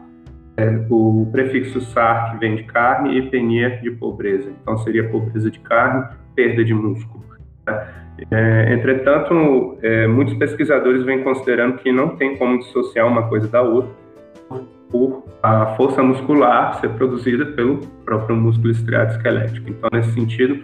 é, 0.56 0.86
o 0.90 1.28
prefixo 1.32 1.80
sarc 1.80 2.38
vem 2.38 2.56
de 2.56 2.64
carne 2.64 3.18
e 3.18 3.30
penia 3.30 3.70
de 3.80 3.90
pobreza. 3.92 4.50
Então 4.60 4.76
seria 4.78 5.08
pobreza 5.08 5.50
de 5.50 5.58
carne, 5.60 6.04
perda 6.34 6.64
de 6.64 6.74
músculo. 6.74 7.24
É, 8.30 8.72
entretanto, 8.72 9.78
é, 9.82 10.06
muitos 10.06 10.34
pesquisadores 10.34 11.02
vêm 11.04 11.22
considerando 11.22 11.78
que 11.78 11.90
não 11.90 12.16
tem 12.16 12.36
como 12.36 12.58
dissociar 12.58 13.06
uma 13.06 13.28
coisa 13.28 13.48
da 13.48 13.62
outra, 13.62 14.03
por 14.94 15.24
a 15.42 15.74
força 15.74 16.00
muscular 16.04 16.80
ser 16.80 16.90
produzida 16.90 17.44
pelo 17.46 17.80
próprio 18.04 18.36
músculo 18.36 18.70
estriado 18.70 19.10
esquelético. 19.16 19.68
Então, 19.68 19.90
nesse 19.92 20.12
sentido, 20.12 20.62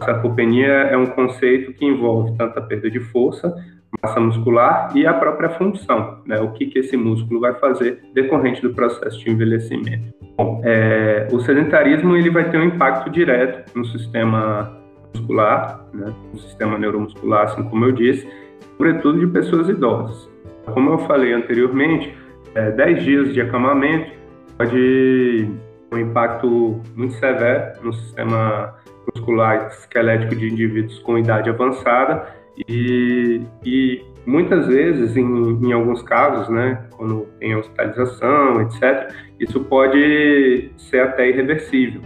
a 0.00 0.04
sarcopenia 0.04 0.66
é 0.66 0.96
um 0.96 1.06
conceito 1.06 1.72
que 1.74 1.86
envolve 1.86 2.36
tanto 2.36 2.58
a 2.58 2.62
perda 2.62 2.90
de 2.90 2.98
força, 2.98 3.54
massa 4.02 4.18
muscular 4.18 4.90
e 4.96 5.06
a 5.06 5.14
própria 5.14 5.50
função, 5.50 6.18
né? 6.26 6.40
o 6.40 6.50
que, 6.54 6.66
que 6.66 6.80
esse 6.80 6.96
músculo 6.96 7.38
vai 7.38 7.54
fazer 7.54 8.02
decorrente 8.14 8.60
do 8.60 8.74
processo 8.74 9.16
de 9.20 9.30
envelhecimento. 9.30 10.12
Bom, 10.36 10.60
é, 10.64 11.28
o 11.30 11.38
sedentarismo 11.38 12.16
ele 12.16 12.30
vai 12.30 12.50
ter 12.50 12.58
um 12.58 12.64
impacto 12.64 13.08
direto 13.08 13.78
no 13.78 13.84
sistema 13.84 14.76
muscular, 15.14 15.86
né? 15.94 16.12
no 16.32 16.38
sistema 16.40 16.76
neuromuscular, 16.76 17.44
assim 17.44 17.62
como 17.62 17.84
eu 17.84 17.92
disse, 17.92 18.28
sobretudo 18.76 19.20
de 19.20 19.26
pessoas 19.28 19.68
idosas. 19.68 20.28
Como 20.66 20.90
eu 20.90 20.98
falei 20.98 21.32
anteriormente, 21.32 22.12
é, 22.54 22.70
10 22.70 23.04
dias 23.04 23.34
de 23.34 23.40
acamamento 23.40 24.12
pode 24.56 25.48
ter 25.90 25.96
um 25.96 25.98
impacto 25.98 26.80
muito 26.94 27.14
severo 27.14 27.82
no 27.82 27.92
sistema 27.92 28.74
muscular 29.14 29.68
esquelético 29.68 30.36
de 30.36 30.48
indivíduos 30.48 30.98
com 31.00 31.18
idade 31.18 31.48
avançada 31.48 32.26
e, 32.68 33.40
e 33.64 34.04
muitas 34.26 34.66
vezes, 34.66 35.16
em, 35.16 35.22
em, 35.22 35.72
alguns 35.72 36.02
casos, 36.02 36.48
né, 36.48 36.84
quando 36.96 37.26
tem 37.38 37.54
hospitalização, 37.54 38.60
etc., 38.62 39.12
isso 39.38 39.60
pode 39.60 40.70
ser 40.76 41.00
até 41.00 41.28
irreversível. 41.28 42.02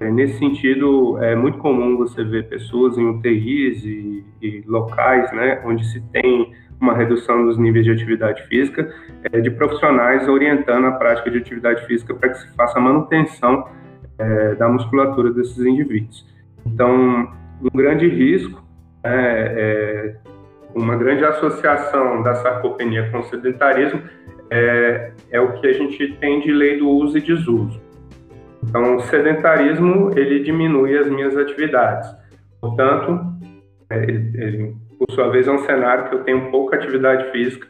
É, 0.00 0.10
nesse 0.10 0.38
sentido, 0.38 1.22
é 1.22 1.36
muito 1.36 1.58
comum 1.58 1.96
você 1.96 2.24
ver 2.24 2.48
pessoas 2.48 2.98
em 2.98 3.06
UTIs 3.06 3.84
e, 3.84 4.24
e 4.42 4.62
locais 4.66 5.32
né, 5.32 5.62
onde 5.64 5.84
se 5.86 6.00
tem 6.12 6.52
uma 6.80 6.94
redução 6.94 7.46
dos 7.46 7.56
níveis 7.58 7.84
de 7.84 7.92
atividade 7.92 8.42
física, 8.44 8.92
é, 9.32 9.40
de 9.40 9.50
profissionais 9.50 10.28
orientando 10.28 10.86
a 10.86 10.92
prática 10.92 11.30
de 11.30 11.38
atividade 11.38 11.86
física 11.86 12.14
para 12.14 12.30
que 12.30 12.38
se 12.38 12.54
faça 12.54 12.78
a 12.78 12.82
manutenção 12.82 13.68
é, 14.18 14.54
da 14.54 14.68
musculatura 14.68 15.32
desses 15.32 15.58
indivíduos. 15.58 16.26
Então, 16.66 17.32
um 17.62 17.76
grande 17.76 18.08
risco, 18.08 18.62
é, 19.02 20.14
é 20.16 20.16
uma 20.74 20.96
grande 20.96 21.24
associação 21.24 22.22
da 22.22 22.34
sarcopenia 22.34 23.10
com 23.10 23.20
o 23.20 23.24
sedentarismo 23.24 24.02
é, 24.50 25.12
é, 25.30 25.40
o 25.40 25.52
que 25.60 25.66
a 25.66 25.72
gente 25.72 26.12
tem 26.14 26.40
de 26.40 26.52
lei 26.52 26.78
do 26.78 26.88
uso 26.88 27.16
e 27.16 27.20
desuso. 27.20 27.80
Então, 28.62 28.96
o 28.96 29.00
sedentarismo 29.02 30.10
ele 30.16 30.42
diminui 30.42 30.96
as 30.96 31.08
minhas 31.08 31.36
atividades. 31.36 32.08
Portanto, 32.60 33.20
é, 33.90 34.02
ele, 34.02 34.30
ele 34.34 34.76
por 34.98 35.10
sua 35.12 35.28
vez, 35.28 35.46
é 35.46 35.52
um 35.52 35.64
cenário 35.64 36.08
que 36.08 36.14
eu 36.14 36.24
tenho 36.24 36.50
pouca 36.50 36.76
atividade 36.76 37.30
física 37.30 37.66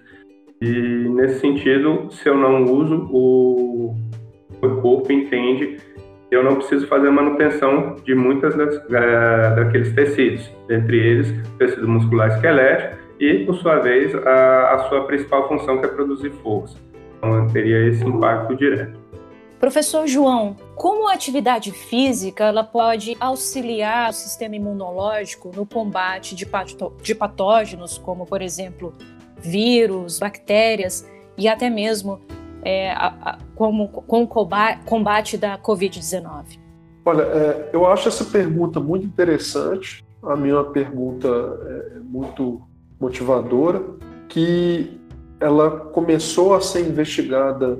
e, 0.60 0.70
nesse 1.10 1.40
sentido, 1.40 2.08
se 2.10 2.28
eu 2.28 2.36
não 2.36 2.64
uso, 2.64 3.08
o 3.12 3.94
corpo 4.80 5.12
entende 5.12 5.78
eu 6.34 6.42
não 6.42 6.56
preciso 6.56 6.86
fazer 6.88 7.10
manutenção 7.10 7.96
de 8.04 8.14
muitas 8.14 8.56
das, 8.56 8.82
daqueles 8.88 9.92
tecidos, 9.94 10.50
dentre 10.66 10.98
eles 10.98 11.32
tecido 11.58 11.88
muscular 11.88 12.28
esquelético 12.28 12.96
e, 13.20 13.44
por 13.44 13.54
sua 13.56 13.78
vez, 13.78 14.14
a, 14.14 14.74
a 14.74 14.78
sua 14.88 15.04
principal 15.06 15.46
função 15.48 15.78
que 15.78 15.86
é 15.86 15.88
produzir 15.88 16.30
força. 16.42 16.76
Então, 17.18 17.46
teria 17.48 17.88
esse 17.88 18.04
impacto 18.04 18.56
direto. 18.56 18.98
Professor 19.64 20.06
João, 20.06 20.56
como 20.74 21.08
a 21.08 21.14
atividade 21.14 21.72
física 21.72 22.44
ela 22.44 22.62
pode 22.62 23.16
auxiliar 23.18 24.10
o 24.10 24.12
sistema 24.12 24.54
imunológico 24.56 25.50
no 25.56 25.64
combate 25.64 26.34
de, 26.34 26.46
de 27.02 27.14
patógenos, 27.14 27.96
como, 27.96 28.26
por 28.26 28.42
exemplo, 28.42 28.92
vírus, 29.38 30.18
bactérias 30.18 31.08
e 31.38 31.48
até 31.48 31.70
mesmo 31.70 32.20
é, 32.62 32.90
a, 32.90 33.06
a, 33.06 33.38
como, 33.54 33.88
com 33.88 34.24
o 34.24 34.28
combate 34.28 35.38
da 35.38 35.56
Covid-19? 35.56 36.58
Olha, 37.06 37.22
é, 37.22 37.70
eu 37.72 37.86
acho 37.86 38.08
essa 38.08 38.26
pergunta 38.26 38.78
muito 38.78 39.06
interessante. 39.06 40.04
A 40.22 40.36
minha 40.36 40.62
pergunta 40.62 41.26
é 41.96 42.00
muito 42.00 42.60
motivadora, 43.00 43.82
que 44.28 45.00
ela 45.40 45.70
começou 45.70 46.54
a 46.54 46.60
ser 46.60 46.86
investigada 46.86 47.78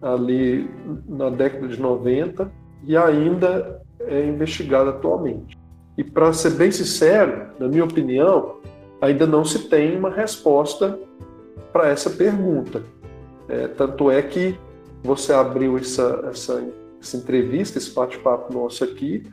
ali 0.00 0.68
na 1.08 1.30
década 1.30 1.68
de 1.68 1.80
90 1.80 2.50
e 2.84 2.96
ainda 2.96 3.82
é 4.00 4.24
investigada 4.24 4.90
atualmente. 4.90 5.58
E 5.96 6.04
para 6.04 6.32
ser 6.32 6.50
bem 6.50 6.70
sincero, 6.70 7.50
na 7.58 7.68
minha 7.68 7.84
opinião, 7.84 8.56
ainda 9.00 9.26
não 9.26 9.44
se 9.44 9.68
tem 9.68 9.96
uma 9.96 10.10
resposta 10.10 10.98
para 11.72 11.88
essa 11.88 12.10
pergunta. 12.10 12.82
É, 13.48 13.68
tanto 13.68 14.10
é 14.10 14.22
que 14.22 14.58
você 15.02 15.32
abriu 15.32 15.76
essa, 15.76 16.24
essa, 16.30 16.64
essa 17.00 17.16
entrevista, 17.16 17.78
esse 17.78 17.92
bate-papo 17.92 18.52
nosso 18.52 18.84
aqui, 18.84 19.24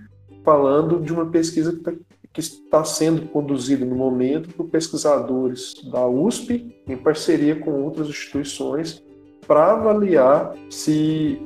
falando 0.44 1.00
de 1.00 1.14
uma 1.14 1.26
pesquisa 1.26 1.74
que, 1.74 1.80
tá, 1.80 1.94
que 2.34 2.40
está 2.40 2.84
sendo 2.84 3.28
conduzida 3.28 3.86
no 3.86 3.96
momento 3.96 4.54
por 4.54 4.66
pesquisadores 4.66 5.74
da 5.92 6.08
USP, 6.08 6.76
em 6.88 6.98
parceria 6.98 7.56
com 7.56 7.84
outras 7.84 8.08
instituições, 8.08 9.04
para 9.48 9.72
avaliar 9.72 10.54
se 10.70 11.42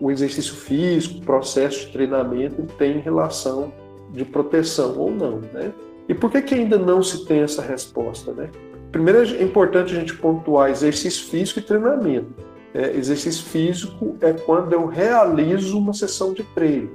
o 0.00 0.10
exercício 0.10 0.54
físico, 0.54 1.24
processo 1.24 1.86
de 1.86 1.92
treinamento 1.92 2.62
tem 2.78 2.98
relação 2.98 3.72
de 4.10 4.24
proteção 4.24 4.98
ou 4.98 5.10
não, 5.10 5.40
né? 5.52 5.72
E 6.08 6.14
por 6.14 6.30
que, 6.30 6.42
que 6.42 6.54
ainda 6.54 6.78
não 6.78 7.02
se 7.02 7.24
tem 7.24 7.40
essa 7.40 7.62
resposta, 7.62 8.32
né? 8.32 8.50
primeiro 8.92 9.22
é 9.22 9.42
importante 9.42 9.96
a 9.96 9.98
gente 9.98 10.14
pontuar 10.14 10.70
exercício 10.70 11.26
físico 11.28 11.58
e 11.58 11.62
treinamento. 11.62 12.30
É, 12.74 12.94
exercício 12.96 13.44
físico 13.44 14.16
é 14.20 14.32
quando 14.32 14.72
eu 14.72 14.86
realizo 14.86 15.78
uma 15.78 15.94
sessão 15.94 16.32
de 16.32 16.42
treino. 16.54 16.90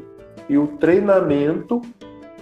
E 0.48 0.58
o 0.58 0.68
treinamento 0.68 1.82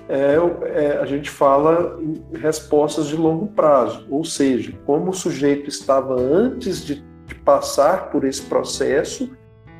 é, 0.07 0.35
é, 0.63 0.97
a 0.99 1.05
gente 1.05 1.29
fala 1.29 1.99
respostas 2.33 3.07
de 3.07 3.15
longo 3.15 3.47
prazo, 3.47 4.05
ou 4.09 4.23
seja, 4.23 4.73
como 4.85 5.09
o 5.09 5.13
sujeito 5.13 5.69
estava 5.69 6.15
antes 6.15 6.85
de, 6.85 7.03
de 7.25 7.35
passar 7.35 8.09
por 8.09 8.23
esse 8.23 8.41
processo 8.43 9.29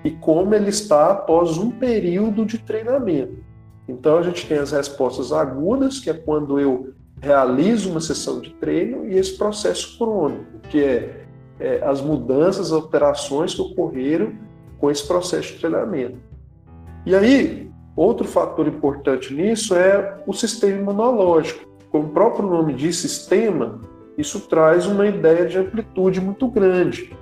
e 0.04 0.12
como 0.12 0.54
ele 0.54 0.70
está 0.70 1.12
após 1.12 1.58
um 1.58 1.72
período 1.72 2.46
de 2.46 2.58
treinamento. 2.60 3.44
Então 3.88 4.18
a 4.18 4.24
gente 4.24 4.48
tem 4.48 4.58
as 4.58 4.72
respostas 4.72 5.32
agudas, 5.32 6.00
que 6.00 6.10
é 6.10 6.14
quando 6.14 6.60
eu 6.60 6.94
realizo 7.22 7.90
uma 7.90 8.02
sessão 8.02 8.40
de 8.40 8.54
treino, 8.56 9.08
e 9.08 9.18
esse 9.18 9.38
processo 9.38 9.98
crônico, 9.98 10.60
que 10.70 10.84
é, 10.84 11.26
é 11.60 11.84
as 11.84 12.02
mudanças, 12.02 12.68
as 12.68 12.72
alterações 12.72 13.54
que 13.54 13.62
ocorreram 13.62 14.34
com 14.80 14.92
esse 14.92 15.08
processo 15.08 15.54
de 15.54 15.60
treinamento. 15.60 16.18
E 17.06 17.16
aí, 17.16 17.72
outro 17.96 18.28
fator 18.28 18.68
importante 18.68 19.34
nisso 19.34 19.76
é 19.76 20.20
o 20.28 20.34
sistema 20.34 20.80
imunológico. 20.80 21.66
Como 21.90 22.08
o 22.08 22.12
próprio 22.12 22.48
nome 22.48 22.74
diz, 22.74 22.98
sistema, 22.98 23.80
isso 24.18 24.42
traz 24.42 24.86
uma 24.86 25.08
ideia 25.08 25.46
de 25.46 25.58
amplitude 25.58 26.20
muito 26.20 26.48
grande. 26.48 27.16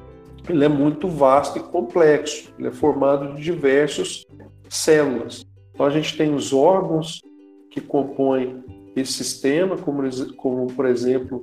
Ele 0.50 0.66
é 0.66 0.70
muito 0.70 1.08
vasto 1.08 1.58
e 1.58 1.62
complexo. 1.62 2.54
Ele 2.58 2.68
é 2.68 2.72
formado 2.72 3.36
de 3.36 3.42
diversas 3.42 4.26
células. 4.70 5.46
Então 5.74 5.86
a 5.86 5.90
gente 5.90 6.18
tem 6.18 6.34
os 6.34 6.54
órgãos 6.54 7.22
que 7.70 7.82
compõem 7.82 8.64
esse 8.96 9.14
sistema, 9.14 9.78
como, 9.78 10.04
como 10.38 10.68
por 10.68 10.86
exemplo 10.86 11.42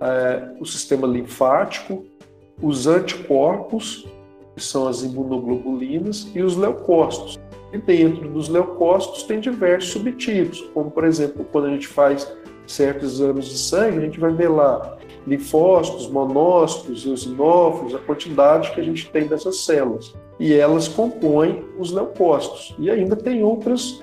é, 0.00 0.54
o 0.60 0.64
sistema 0.64 1.06
linfático, 1.06 2.04
os 2.60 2.86
anticorpos, 2.86 4.06
que 4.56 4.62
são 4.62 4.88
as 4.88 5.02
imunoglobulinas, 5.02 6.28
e 6.34 6.42
os 6.42 6.56
leucócitos. 6.56 7.38
E 7.72 7.78
dentro 7.78 8.28
dos 8.30 8.48
leucócitos 8.48 9.22
tem 9.24 9.38
diversos 9.38 9.90
subtipos, 9.92 10.60
como 10.74 10.90
por 10.90 11.04
exemplo, 11.04 11.46
quando 11.52 11.66
a 11.66 11.70
gente 11.70 11.86
faz 11.86 12.30
certos 12.66 13.14
exames 13.14 13.46
de 13.46 13.58
sangue, 13.58 13.98
a 13.98 14.00
gente 14.00 14.18
vai 14.18 14.32
ver 14.32 14.48
lá 14.48 14.97
linfócitos, 15.26 16.08
monócitos, 16.10 17.06
eosinófilos, 17.06 17.94
a 17.94 17.98
quantidade 17.98 18.72
que 18.72 18.80
a 18.80 18.84
gente 18.84 19.10
tem 19.10 19.26
dessas 19.26 19.60
células. 19.60 20.14
E 20.38 20.54
elas 20.54 20.88
compõem 20.88 21.64
os 21.78 21.92
leucócitos. 21.92 22.74
E 22.78 22.90
ainda 22.90 23.16
tem 23.16 23.42
outros 23.42 24.02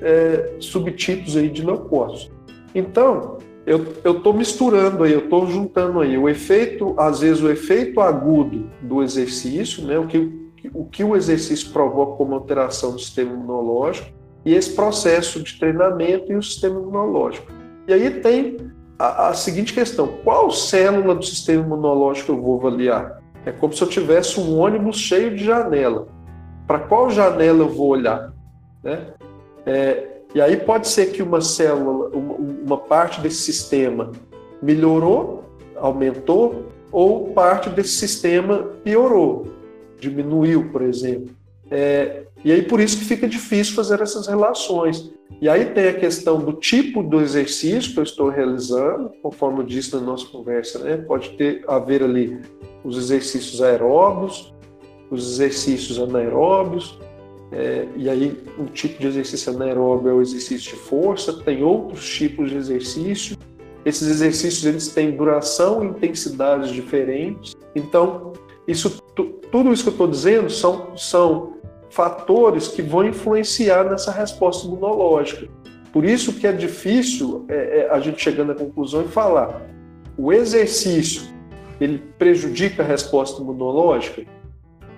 é, 0.00 0.56
subtipos 0.60 1.36
aí 1.36 1.48
de 1.48 1.64
leucócitos. 1.64 2.30
Então, 2.74 3.38
eu 3.68 4.16
estou 4.16 4.32
misturando 4.32 5.04
aí, 5.04 5.12
eu 5.12 5.24
estou 5.24 5.46
juntando 5.46 6.00
aí 6.00 6.16
o 6.16 6.28
efeito, 6.28 6.94
às 6.96 7.20
vezes 7.20 7.42
o 7.42 7.50
efeito 7.50 8.00
agudo 8.00 8.70
do 8.80 9.02
exercício, 9.02 9.84
né, 9.84 9.98
o, 9.98 10.06
que, 10.06 10.32
o 10.72 10.86
que 10.86 11.04
o 11.04 11.14
exercício 11.14 11.70
provoca 11.70 12.16
como 12.16 12.34
alteração 12.34 12.92
do 12.92 12.98
sistema 12.98 13.32
imunológico, 13.32 14.08
e 14.44 14.54
esse 14.54 14.74
processo 14.74 15.42
de 15.42 15.58
treinamento 15.58 16.32
e 16.32 16.36
o 16.36 16.42
sistema 16.42 16.80
imunológico. 16.80 17.52
E 17.86 17.92
aí 17.92 18.08
tem 18.20 18.56
a, 18.98 19.28
a 19.28 19.34
seguinte 19.34 19.72
questão: 19.72 20.08
qual 20.24 20.50
célula 20.50 21.14
do 21.14 21.24
sistema 21.24 21.64
imunológico 21.64 22.32
eu 22.32 22.40
vou 22.40 22.58
avaliar? 22.58 23.22
É 23.46 23.52
como 23.52 23.72
se 23.72 23.82
eu 23.82 23.88
tivesse 23.88 24.40
um 24.40 24.58
ônibus 24.58 24.98
cheio 24.98 25.34
de 25.34 25.44
janela. 25.44 26.08
Para 26.66 26.80
qual 26.80 27.10
janela 27.10 27.60
eu 27.60 27.68
vou 27.68 27.88
olhar? 27.88 28.32
Né? 28.82 29.06
É, 29.64 30.08
e 30.34 30.40
aí 30.40 30.56
pode 30.56 30.88
ser 30.88 31.12
que 31.12 31.22
uma 31.22 31.40
célula, 31.40 32.10
uma, 32.14 32.34
uma, 32.34 32.76
parte 32.76 33.20
desse 33.20 33.42
sistema 33.42 34.12
melhorou, 34.60 35.44
aumentou, 35.76 36.66
ou 36.92 37.32
parte 37.32 37.70
desse 37.70 37.94
sistema 37.94 38.70
piorou, 38.84 39.46
diminuiu, 39.98 40.70
por 40.70 40.82
exemplo. 40.82 41.34
É, 41.70 42.24
e 42.44 42.52
aí 42.52 42.62
por 42.62 42.80
isso 42.80 42.98
que 42.98 43.04
fica 43.04 43.26
difícil 43.26 43.74
fazer 43.74 44.00
essas 44.00 44.26
relações. 44.26 45.10
E 45.40 45.48
aí 45.48 45.66
tem 45.66 45.88
a 45.88 45.94
questão 45.94 46.40
do 46.40 46.52
tipo 46.52 47.02
do 47.02 47.20
exercício 47.20 47.92
que 47.92 47.98
eu 47.98 48.02
estou 48.02 48.28
realizando, 48.28 49.10
conforme 49.22 49.60
eu 49.60 49.64
disse 49.64 49.94
na 49.94 50.00
nossa 50.00 50.26
conversa, 50.26 50.78
né? 50.80 50.96
Pode 50.96 51.30
ter 51.30 51.64
haver 51.68 52.02
ali 52.02 52.40
os 52.82 52.96
exercícios 52.96 53.62
aeróbios, 53.62 54.52
os 55.10 55.32
exercícios 55.32 55.98
anaeróbios, 55.98 56.98
é, 57.50 57.86
e 57.96 58.10
aí 58.10 58.38
um 58.58 58.66
tipo 58.66 59.00
de 59.00 59.06
exercício 59.06 59.54
anaeróbio 59.54 60.10
é 60.10 60.14
o 60.14 60.20
exercício 60.20 60.72
de 60.72 60.76
força, 60.76 61.32
tem 61.32 61.62
outros 61.62 62.08
tipos 62.08 62.50
de 62.50 62.56
exercício. 62.56 63.36
Esses 63.84 64.08
exercícios 64.08 64.64
eles 64.66 64.88
têm 64.88 65.12
duração 65.12 65.82
e 65.82 65.88
intensidades 65.88 66.70
diferentes. 66.70 67.56
Então, 67.74 68.32
isso, 68.66 69.02
tudo 69.50 69.72
isso 69.72 69.82
que 69.82 69.88
eu 69.88 69.92
estou 69.92 70.08
dizendo 70.08 70.50
são, 70.50 70.96
são 70.96 71.54
fatores 71.90 72.68
que 72.68 72.82
vão 72.82 73.04
influenciar 73.04 73.84
nessa 73.84 74.10
resposta 74.10 74.66
imunológica. 74.66 75.48
Por 75.92 76.04
isso 76.04 76.34
que 76.34 76.46
é 76.46 76.52
difícil 76.52 77.46
é, 77.48 77.80
é, 77.80 77.90
a 77.90 77.98
gente 77.98 78.22
chegar 78.22 78.44
na 78.44 78.54
conclusão 78.54 79.02
e 79.02 79.08
falar 79.08 79.62
o 80.16 80.32
exercício 80.32 81.22
ele 81.80 81.98
prejudica 82.18 82.82
a 82.82 82.86
resposta 82.86 83.40
imunológica, 83.40 84.24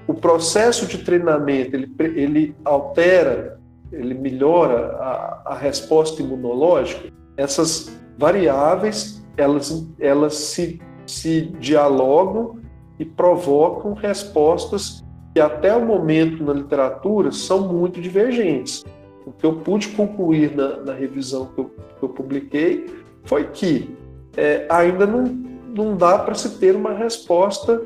o 0.07 0.14
processo 0.14 0.87
de 0.87 0.98
treinamento 0.98 1.76
ele, 1.76 1.94
ele 2.16 2.57
altera, 2.64 3.61
ele 3.92 4.14
melhora 4.14 4.96
a, 4.96 5.42
a 5.46 5.55
resposta 5.55 6.22
imunológica. 6.22 7.12
Essas 7.37 7.94
variáveis 8.18 9.22
elas, 9.37 9.87
elas 9.98 10.35
se, 10.35 10.81
se 11.07 11.42
dialogam 11.61 12.59
e 12.98 13.05
provocam 13.05 13.92
respostas 13.92 15.05
que 15.33 15.40
até 15.40 15.75
o 15.75 15.85
momento 15.85 16.43
na 16.43 16.53
literatura 16.53 17.31
são 17.31 17.69
muito 17.69 18.01
divergentes. 18.01 18.85
O 19.25 19.33
que 19.33 19.45
eu 19.45 19.55
pude 19.55 19.88
concluir 19.88 20.55
na, 20.57 20.79
na 20.79 20.93
revisão 20.93 21.47
que 21.47 21.61
eu, 21.61 21.71
que 21.99 22.03
eu, 22.03 22.09
publiquei 22.09 22.87
foi 23.25 23.45
que 23.45 23.95
é, 24.37 24.66
ainda 24.69 25.07
não, 25.07 25.25
não 25.25 25.97
dá 25.97 26.19
para 26.19 26.35
se 26.35 26.59
ter 26.59 26.75
uma 26.75 26.93
resposta 26.93 27.83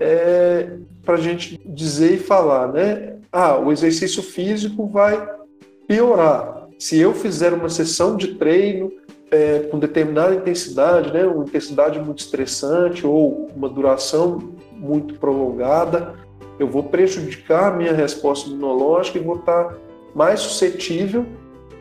é, 0.00 0.76
para 1.04 1.14
a 1.14 1.20
gente 1.20 1.60
dizer 1.66 2.14
e 2.14 2.18
falar, 2.18 2.72
né? 2.72 3.16
Ah, 3.30 3.58
o 3.58 3.70
exercício 3.70 4.22
físico 4.22 4.86
vai 4.86 5.28
piorar. 5.86 6.68
Se 6.78 6.98
eu 6.98 7.12
fizer 7.12 7.52
uma 7.52 7.68
sessão 7.68 8.16
de 8.16 8.34
treino 8.34 8.92
é, 9.30 9.60
com 9.70 9.78
determinada 9.78 10.34
intensidade, 10.34 11.12
né, 11.12 11.26
uma 11.26 11.44
intensidade 11.44 11.98
muito 11.98 12.20
estressante 12.20 13.06
ou 13.06 13.50
uma 13.54 13.68
duração 13.68 14.54
muito 14.72 15.14
prolongada, 15.18 16.14
eu 16.58 16.66
vou 16.66 16.84
prejudicar 16.84 17.72
a 17.72 17.76
minha 17.76 17.92
resposta 17.92 18.48
imunológica 18.48 19.18
e 19.18 19.22
vou 19.22 19.36
estar 19.36 19.76
mais 20.14 20.40
suscetível 20.40 21.26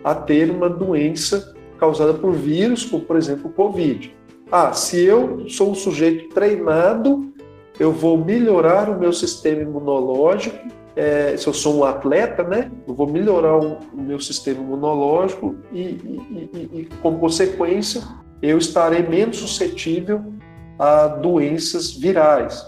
a 0.04 0.14
ter 0.14 0.50
uma 0.50 0.70
doença 0.70 1.56
causada 1.80 2.14
por 2.14 2.34
vírus, 2.34 2.86
como 2.86 3.04
por 3.04 3.18
exemplo 3.18 3.50
o 3.50 3.54
Covid. 3.54 4.16
Ah, 4.52 4.72
se 4.74 5.04
eu 5.04 5.48
sou 5.50 5.72
um 5.72 5.76
sujeito 5.76 6.30
treinado, 6.30 7.34
eu 7.80 7.92
vou 7.92 8.18
melhorar 8.18 8.90
o 8.90 8.98
meu 8.98 9.12
sistema 9.12 9.62
imunológico. 9.62 10.58
É, 10.96 11.36
se 11.38 11.46
eu 11.46 11.54
sou 11.54 11.78
um 11.78 11.84
atleta, 11.84 12.44
né, 12.44 12.72
eu 12.88 12.94
vou 12.94 13.08
melhorar 13.08 13.58
o, 13.58 13.78
meu 13.94 14.20
sistema 14.20 14.62
imunológico 14.62 15.56
e, 15.72 15.82
e, 15.82 16.50
e, 16.54 16.80
e, 16.80 16.90
como 17.04 17.20
consequência, 17.20 18.02
eu 18.42 18.58
estarei 18.58 19.04
menos 19.04 19.38
suscetível 19.38 20.34
a 20.80 21.08
doenças 21.08 21.92
virais. 21.92 22.66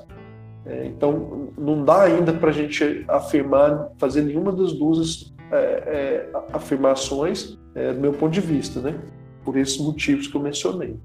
É, 0.70 0.86
então, 0.86 1.50
não 1.58 1.84
dá 1.84 2.04
ainda 2.04 2.32
para 2.32 2.50
a 2.50 2.54
gente 2.54 3.04
afirmar, 3.08 3.90
fazer 3.98 4.22
nenhuma 4.22 4.52
das 4.52 4.72
duas 4.74 5.34
é, 5.52 5.58
é, 5.58 6.30
afirmações, 6.54 7.58
é, 7.74 7.92
do 7.92 8.00
meu 8.00 8.14
ponto 8.14 8.32
de 8.32 8.40
vista, 8.40 8.80
né? 8.80 8.96
Por 9.44 9.58
esses 9.58 9.80
motivos 9.80 10.28
que 10.28 10.36
eu 10.36 10.42
mencionei. 10.42 10.96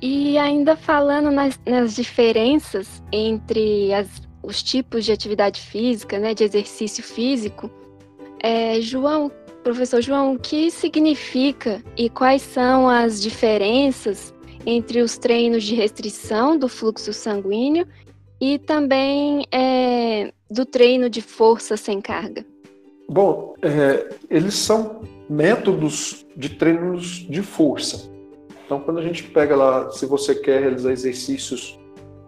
E 0.00 0.38
ainda 0.38 0.74
falando 0.74 1.30
nas, 1.30 1.60
nas 1.66 1.94
diferenças 1.94 3.02
entre 3.12 3.92
as, 3.92 4.08
os 4.42 4.62
tipos 4.62 5.04
de 5.04 5.12
atividade 5.12 5.60
física, 5.60 6.18
né, 6.18 6.32
de 6.32 6.44
exercício 6.44 7.04
físico, 7.04 7.70
é, 8.42 8.80
João, 8.80 9.30
professor 9.62 10.00
João, 10.00 10.34
o 10.34 10.38
que 10.38 10.70
significa 10.70 11.82
e 11.96 12.08
quais 12.08 12.40
são 12.40 12.88
as 12.88 13.20
diferenças 13.20 14.34
entre 14.66 15.02
os 15.02 15.18
treinos 15.18 15.62
de 15.62 15.74
restrição 15.74 16.58
do 16.58 16.68
fluxo 16.68 17.12
sanguíneo 17.12 17.86
e 18.44 18.58
também 18.58 19.46
é, 19.50 20.30
do 20.50 20.66
treino 20.66 21.08
de 21.08 21.22
força 21.22 21.78
sem 21.78 21.98
carga? 21.98 22.44
Bom, 23.08 23.54
é, 23.62 24.14
eles 24.28 24.52
são 24.54 25.00
métodos 25.30 26.26
de 26.36 26.50
treinos 26.50 27.26
de 27.26 27.40
força. 27.40 28.10
Então, 28.66 28.80
quando 28.80 28.98
a 28.98 29.02
gente 29.02 29.22
pega 29.22 29.56
lá, 29.56 29.90
se 29.90 30.04
você 30.04 30.34
quer 30.34 30.60
realizar 30.60 30.92
exercícios 30.92 31.78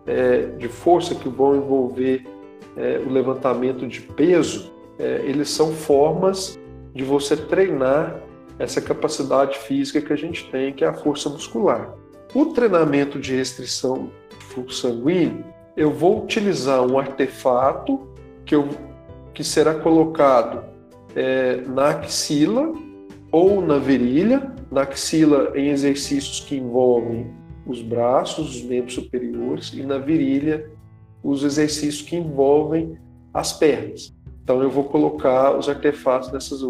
é, 0.07 0.47
de 0.59 0.69
força 0.69 1.15
que 1.15 1.29
vão 1.29 1.55
envolver 1.55 2.27
é, 2.79 2.99
o 2.99 3.11
levantamento 3.11 3.87
de 3.87 4.01
peso, 4.01 4.73
é, 4.99 5.21
eles 5.23 5.51
são 5.51 5.73
formas 5.73 6.59
de 6.95 7.05
você 7.05 7.37
treinar 7.37 8.23
essa 8.59 8.81
capacidade 8.81 9.59
física 9.59 10.01
que 10.01 10.15
a 10.15 10.17
gente 10.17 10.51
tem, 10.51 10.73
que 10.73 10.83
é 10.83 10.89
a 10.89 10.95
força 10.95 11.29
muscular. 11.29 11.95
o 12.35 12.47
treinamento 12.47 13.19
de 13.19 13.37
restrição 13.37 14.11
de 14.31 14.45
fluxo 14.47 14.81
sanguíneo, 14.81 15.56
eu 15.77 15.93
vou 15.93 16.25
utilizar 16.25 16.81
um 16.85 16.99
artefato 16.99 18.09
que, 18.45 18.55
eu, 18.55 18.69
que 19.35 19.45
será 19.45 19.75
colocado 19.75 20.65
é, 21.15 21.61
na 21.67 21.91
axila 21.91 22.73
ou 23.31 23.61
na 23.61 23.79
virilha, 23.79 24.55
na 24.71 24.83
axila 24.83 25.53
em 25.55 25.69
exercícios 25.69 26.41
que 26.41 26.57
envolvem 26.57 27.31
os 27.67 27.83
braços, 27.83 28.57
os 28.57 28.63
membros 28.63 28.95
superiores, 28.95 29.73
e 29.75 29.83
na 29.83 29.99
virilha 29.99 30.71
os 31.23 31.43
exercícios 31.43 32.09
que 32.09 32.17
envolvem 32.17 32.97
as 33.35 33.53
pernas. 33.53 34.15
Então 34.43 34.63
eu 34.63 34.71
vou 34.71 34.85
colocar 34.85 35.59
os 35.59 35.69
artefatos 35.69 36.33
nessas, 36.33 36.61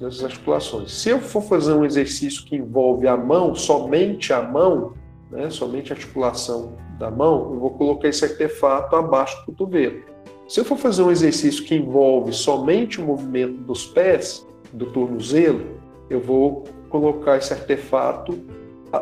nessas 0.00 0.24
articulações. 0.24 0.92
Se 0.92 1.10
eu 1.10 1.20
for 1.20 1.42
fazer 1.42 1.74
um 1.74 1.84
exercício 1.84 2.44
que 2.44 2.56
envolve 2.56 3.06
a 3.06 3.16
mão, 3.16 3.54
somente 3.54 4.32
a 4.32 4.42
mão, 4.42 4.94
né, 5.30 5.50
somente 5.50 5.92
a 5.92 5.96
articulação 5.96 6.72
da 6.98 7.10
mão, 7.10 7.52
eu 7.52 7.60
vou 7.60 7.70
colocar 7.70 8.08
esse 8.08 8.24
artefato 8.24 8.96
abaixo 8.96 9.38
do 9.40 9.46
cotovelo. 9.46 10.02
Se 10.48 10.60
eu 10.60 10.64
for 10.64 10.78
fazer 10.78 11.02
um 11.02 11.10
exercício 11.10 11.64
que 11.64 11.74
envolve 11.74 12.32
somente 12.32 13.00
o 13.00 13.04
movimento 13.04 13.58
dos 13.62 13.86
pés, 13.86 14.46
do 14.72 14.86
tornozelo, 14.86 15.78
eu 16.10 16.20
vou 16.20 16.64
colocar 16.88 17.36
esse 17.36 17.52
artefato 17.52 18.38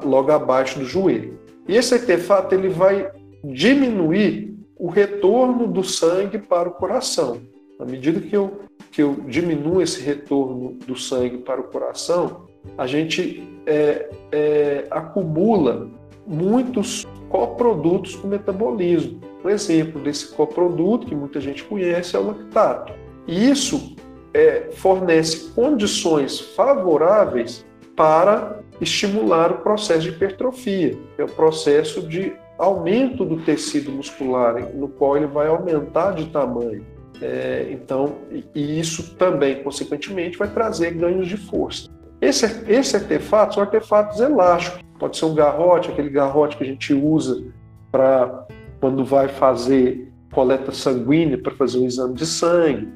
logo 0.04 0.30
abaixo 0.32 0.78
do 0.78 0.84
joelho. 0.84 1.38
E 1.68 1.76
esse 1.76 1.94
artefato 1.94 2.54
ele 2.54 2.68
vai 2.68 3.10
diminuir 3.44 4.54
o 4.78 4.88
retorno 4.88 5.66
do 5.66 5.82
sangue 5.82 6.38
para 6.38 6.68
o 6.68 6.72
coração. 6.72 7.40
À 7.78 7.84
medida 7.84 8.20
que 8.20 8.36
eu, 8.36 8.60
que 8.90 9.02
eu 9.02 9.14
diminuo 9.26 9.80
esse 9.80 10.02
retorno 10.02 10.72
do 10.86 10.96
sangue 10.96 11.38
para 11.38 11.60
o 11.60 11.64
coração, 11.64 12.46
a 12.76 12.86
gente 12.86 13.48
é, 13.66 14.10
é, 14.32 14.86
acumula 14.90 15.88
muitos 16.26 17.06
coprodutos 17.28 18.16
com 18.16 18.28
metabolismo. 18.28 19.20
Um 19.44 19.48
exemplo 19.48 20.00
desse 20.00 20.34
coproduto 20.34 21.06
que 21.06 21.14
muita 21.14 21.40
gente 21.40 21.64
conhece 21.64 22.16
é 22.16 22.18
o 22.18 22.26
lactato. 22.26 22.92
E 23.26 23.50
isso 23.50 23.96
é, 24.32 24.68
fornece 24.72 25.50
condições 25.54 26.40
favoráveis 26.40 27.64
para 27.94 28.60
estimular 28.80 29.50
o 29.50 29.58
processo 29.58 30.02
de 30.02 30.08
hipertrofia, 30.10 30.98
que 31.14 31.22
é 31.22 31.24
o 31.24 31.28
processo 31.28 32.02
de 32.02 32.34
aumento 32.58 33.24
do 33.24 33.38
tecido 33.38 33.90
muscular, 33.90 34.54
no 34.74 34.88
qual 34.88 35.16
ele 35.16 35.26
vai 35.26 35.48
aumentar 35.48 36.12
de 36.12 36.26
tamanho. 36.26 36.84
É, 37.20 37.68
então, 37.70 38.16
e 38.54 38.78
isso 38.78 39.14
também, 39.16 39.62
consequentemente, 39.62 40.36
vai 40.36 40.48
trazer 40.48 40.92
ganhos 40.92 41.26
de 41.26 41.36
força. 41.36 41.88
Esse, 42.20 42.46
esse 42.70 42.96
artefato 42.96 43.54
são 43.54 43.62
artefatos 43.62 44.20
elásticos. 44.20 44.80
Pode 44.98 45.16
ser 45.16 45.26
um 45.26 45.34
garrote, 45.34 45.90
aquele 45.90 46.08
garrote 46.08 46.56
que 46.56 46.64
a 46.64 46.66
gente 46.66 46.94
usa 46.94 47.44
para 47.90 48.46
quando 48.80 49.04
vai 49.04 49.28
fazer 49.28 50.12
coleta 50.32 50.72
sanguínea 50.72 51.38
para 51.38 51.54
fazer 51.54 51.78
um 51.78 51.86
exame 51.86 52.14
de 52.14 52.26
sangue. 52.26 52.88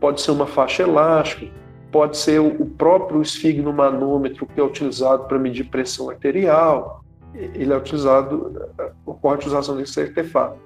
Pode 0.00 0.20
ser 0.20 0.32
uma 0.32 0.46
faixa 0.46 0.82
elástica, 0.82 1.50
pode 1.90 2.16
ser 2.16 2.40
o 2.40 2.66
próprio 2.66 3.22
esfigmomanômetro 3.22 4.46
que 4.46 4.60
é 4.60 4.62
utilizado 4.62 5.24
para 5.24 5.38
medir 5.38 5.64
pressão 5.64 6.10
arterial. 6.10 7.04
Ele 7.34 7.72
é 7.72 7.76
utilizado, 7.76 8.70
ocorre 9.04 9.34
a 9.34 9.38
utilização 9.38 9.76
desse 9.76 10.00
artefato. 10.00 10.58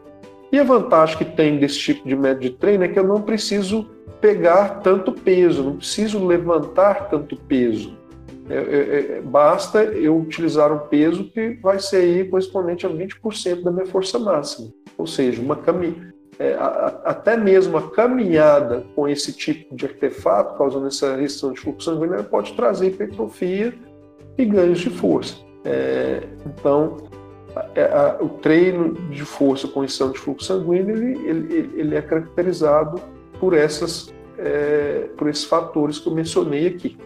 E 0.51 0.59
a 0.59 0.64
vantagem 0.64 1.19
que 1.19 1.25
tem 1.25 1.59
desse 1.59 1.79
tipo 1.79 2.09
de 2.09 2.17
método 2.17 2.41
de 2.41 2.51
treino 2.51 2.85
é 2.85 2.88
que 2.88 2.99
eu 2.99 3.07
não 3.07 3.21
preciso 3.21 3.87
pegar 4.21 4.81
tanto 4.81 5.12
peso, 5.12 5.62
não 5.62 5.77
preciso 5.77 6.25
levantar 6.25 7.09
tanto 7.09 7.37
peso. 7.37 7.97
É, 8.50 8.54
é, 8.54 9.18
é, 9.18 9.20
basta 9.20 9.84
eu 9.84 10.18
utilizar 10.18 10.72
um 10.72 10.88
peso 10.88 11.24
que 11.30 11.58
vai 11.62 11.78
ser 11.78 11.96
aí 11.98 12.24
correspondente 12.24 12.87
a 12.87 12.90
20% 12.90 13.62
da 13.62 13.70
minha 13.70 13.87
força 13.87 14.18
máxima. 14.18 14.68
Ou 14.96 15.06
seja, 15.06 15.40
uma 15.40 15.58
é, 16.38 16.54
a, 16.54 17.00
até 17.04 17.37
mesmo 17.37 17.76
a 17.76 17.90
caminhada 17.90 18.87
com 18.94 19.08
esse 19.08 19.32
tipo 19.32 19.74
de 19.74 19.87
artefato, 19.87 20.56
causando 20.56 20.87
essa 20.87 21.16
restrição 21.16 21.52
de 21.52 21.61
fluxo 21.61 21.90
sanguíneo, 21.90 22.22
pode 22.24 22.54
trazer 22.54 22.88
hipertrofia 22.88 23.74
e 24.37 24.44
ganhos 24.44 24.80
de 24.80 24.90
força. 24.90 25.37
É, 25.64 26.22
então, 26.46 26.96
é, 27.74 27.82
a, 27.84 28.18
o 28.20 28.28
treino 28.28 28.94
de 29.11 29.24
força 29.24 29.66
com 29.66 29.80
restrição 29.80 30.12
de 30.12 30.18
fluxo 30.18 30.46
sanguíneo 30.46 30.96
ele, 30.96 31.28
ele, 31.28 31.70
ele 31.74 31.94
é 31.96 32.00
caracterizado 32.02 33.00
por, 33.40 33.52
essas, 33.52 34.12
é, 34.38 35.08
por 35.16 35.28
esses 35.28 35.44
fatores 35.44 35.98
que 35.98 36.08
eu 36.08 36.14
mencionei 36.14 36.68
aqui. 36.68 36.96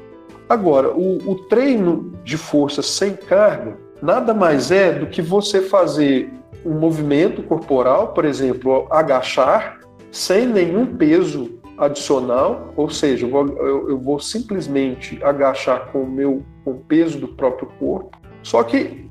Agora, 0.53 0.93
o, 0.95 1.17
o 1.31 1.35
treino 1.35 2.12
de 2.23 2.37
força 2.37 2.83
sem 2.83 3.17
carga 3.17 3.75
nada 4.03 4.35
mais 4.35 4.71
é 4.71 4.93
do 4.93 5.07
que 5.07 5.23
você 5.23 5.62
fazer 5.62 6.31
um 6.62 6.75
movimento 6.79 7.43
corporal, 7.43 8.09
por 8.09 8.27
exemplo, 8.27 8.87
agachar, 8.91 9.81
sem 10.11 10.47
nenhum 10.47 10.85
peso 10.85 11.59
adicional, 11.79 12.71
ou 12.77 12.91
seja, 12.91 13.25
eu 13.25 13.31
vou, 13.31 13.49
eu, 13.49 13.88
eu 13.93 13.99
vou 13.99 14.21
simplesmente 14.21 15.19
agachar 15.25 15.91
com 15.91 16.03
o 16.03 16.11
meu 16.11 16.45
com 16.67 16.73
o 16.73 16.81
peso 16.81 17.19
do 17.19 17.29
próprio 17.29 17.69
corpo. 17.79 18.21
Só 18.43 18.62
que 18.62 19.11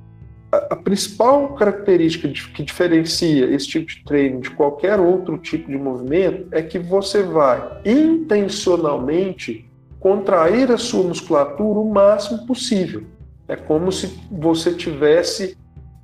a, 0.51 0.57
a 0.73 0.75
principal 0.75 1.55
característica 1.55 2.27
de, 2.27 2.49
que 2.49 2.61
diferencia 2.61 3.47
esse 3.47 3.67
tipo 3.67 3.87
de 3.87 4.03
treino 4.03 4.41
de 4.41 4.51
qualquer 4.51 4.99
outro 4.99 5.39
tipo 5.39 5.71
de 5.71 5.77
movimento 5.79 6.49
é 6.51 6.61
que 6.61 6.77
você 6.77 7.23
vai 7.23 7.81
intencionalmente 7.83 9.70
contrair 10.01 10.71
a 10.71 10.77
sua 10.77 11.03
musculatura 11.03 11.79
o 11.79 11.89
máximo 11.89 12.45
possível. 12.45 13.03
É 13.47 13.55
como 13.55 13.91
se 13.91 14.19
você 14.31 14.73
tivesse 14.73 15.55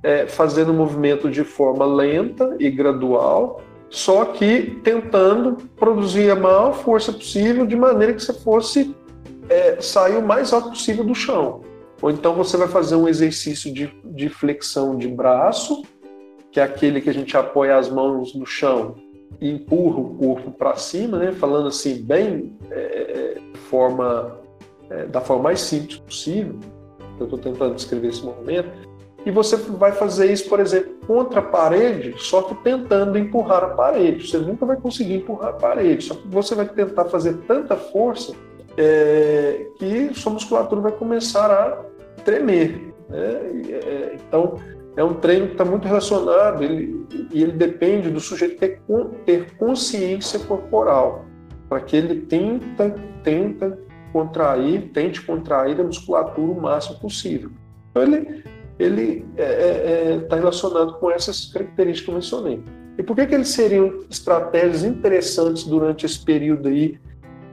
é, 0.02 0.26
fazendo 0.26 0.70
o 0.70 0.74
movimento 0.74 1.28
de 1.28 1.42
forma 1.42 1.84
lenta 1.84 2.56
e 2.60 2.70
gradual, 2.70 3.60
só 3.90 4.24
que 4.24 4.78
tentando 4.84 5.56
produzir 5.76 6.30
a 6.30 6.36
maior 6.36 6.74
força 6.74 7.12
possível 7.12 7.66
de 7.66 7.74
maneira 7.74 8.14
que 8.14 8.22
você 8.22 8.32
fosse 8.32 8.94
é, 9.48 9.80
sair 9.80 10.16
o 10.16 10.24
mais 10.24 10.52
alto 10.52 10.70
possível 10.70 11.02
do 11.02 11.14
chão. 11.14 11.62
Ou 12.00 12.10
então 12.10 12.34
você 12.34 12.56
vai 12.56 12.68
fazer 12.68 12.94
um 12.94 13.08
exercício 13.08 13.72
de, 13.72 13.92
de 14.04 14.28
flexão 14.28 14.96
de 14.96 15.08
braço, 15.08 15.82
que 16.52 16.60
é 16.60 16.62
aquele 16.62 17.00
que 17.00 17.10
a 17.10 17.14
gente 17.14 17.36
apoia 17.36 17.76
as 17.76 17.88
mãos 17.88 18.32
no 18.32 18.46
chão 18.46 18.94
empurra 19.40 20.00
o 20.00 20.14
corpo 20.16 20.50
para 20.50 20.76
cima, 20.76 21.18
né? 21.18 21.32
falando 21.32 21.68
assim, 21.68 22.02
bem 22.02 22.56
é, 22.70 23.38
forma, 23.68 24.38
é, 24.90 25.06
da 25.06 25.20
forma 25.20 25.44
mais 25.44 25.60
simples 25.60 25.98
possível. 25.98 26.58
Eu 27.18 27.24
estou 27.24 27.38
tentando 27.38 27.74
descrever 27.74 28.08
esse 28.08 28.24
movimento. 28.24 28.70
E 29.26 29.30
você 29.30 29.56
vai 29.56 29.92
fazer 29.92 30.32
isso, 30.32 30.48
por 30.48 30.60
exemplo, 30.60 30.94
contra 31.06 31.40
a 31.40 31.42
parede, 31.42 32.14
só 32.18 32.42
que 32.42 32.54
tentando 32.62 33.18
empurrar 33.18 33.64
a 33.64 33.68
parede. 33.68 34.26
Você 34.26 34.38
nunca 34.38 34.64
vai 34.64 34.76
conseguir 34.76 35.16
empurrar 35.16 35.50
a 35.50 35.52
parede, 35.52 36.04
só 36.04 36.14
que 36.14 36.26
você 36.28 36.54
vai 36.54 36.66
tentar 36.66 37.06
fazer 37.06 37.34
tanta 37.46 37.76
força 37.76 38.32
é, 38.76 39.66
que 39.78 40.14
sua 40.14 40.32
musculatura 40.32 40.80
vai 40.80 40.92
começar 40.92 41.50
a 41.50 41.84
tremer. 42.24 42.94
Né? 43.08 43.24
É, 43.70 44.16
então, 44.16 44.54
é 44.96 45.04
um 45.04 45.14
treino 45.14 45.46
que 45.46 45.52
está 45.52 45.64
muito 45.64 45.86
relacionado 45.86 46.62
ele, 46.62 47.06
e 47.32 47.42
ele 47.42 47.52
depende 47.52 48.10
do 48.10 48.20
sujeito 48.20 48.58
ter, 48.58 48.80
ter 49.24 49.56
consciência 49.56 50.38
corporal, 50.40 51.24
para 51.68 51.80
que 51.80 51.96
ele 51.96 52.22
tenta, 52.22 52.94
tenta 53.22 53.78
contrair, 54.12 54.90
tente 54.92 55.20
contrair 55.22 55.80
a 55.80 55.84
musculatura 55.84 56.50
o 56.50 56.60
máximo 56.60 56.98
possível. 56.98 57.50
Então, 57.90 58.02
ele 58.02 58.42
ele 58.78 59.26
está 59.32 59.42
é, 59.42 59.46
é, 59.46 60.12
é 60.14 60.20
tá 60.20 60.36
relacionado 60.36 60.94
com 60.94 61.10
essas 61.10 61.46
características 61.46 62.04
que 62.04 62.10
eu 62.10 62.14
mencionei. 62.14 62.62
E 62.96 63.02
por 63.02 63.16
que, 63.16 63.26
que 63.26 63.34
eles 63.34 63.48
seriam 63.48 64.04
estratégias 64.08 64.84
interessantes 64.84 65.64
durante 65.64 66.06
esse 66.06 66.24
período 66.24 66.68
aí 66.68 66.98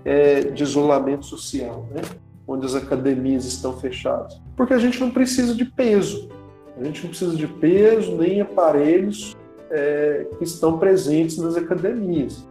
é, 0.03 0.41
de 0.41 0.63
isolamento 0.63 1.25
social, 1.25 1.87
né? 1.91 2.01
onde 2.47 2.65
as 2.65 2.75
academias 2.75 3.45
estão 3.45 3.77
fechadas? 3.77 4.39
Porque 4.55 4.73
a 4.73 4.77
gente 4.77 4.99
não 4.99 5.11
precisa 5.11 5.53
de 5.53 5.65
peso, 5.65 6.29
a 6.77 6.83
gente 6.83 7.03
não 7.03 7.09
precisa 7.09 7.35
de 7.35 7.47
peso 7.47 8.15
nem 8.15 8.41
aparelhos 8.41 9.35
é, 9.69 10.27
que 10.37 10.43
estão 10.43 10.77
presentes 10.77 11.37
nas 11.37 11.55
academias. 11.55 12.47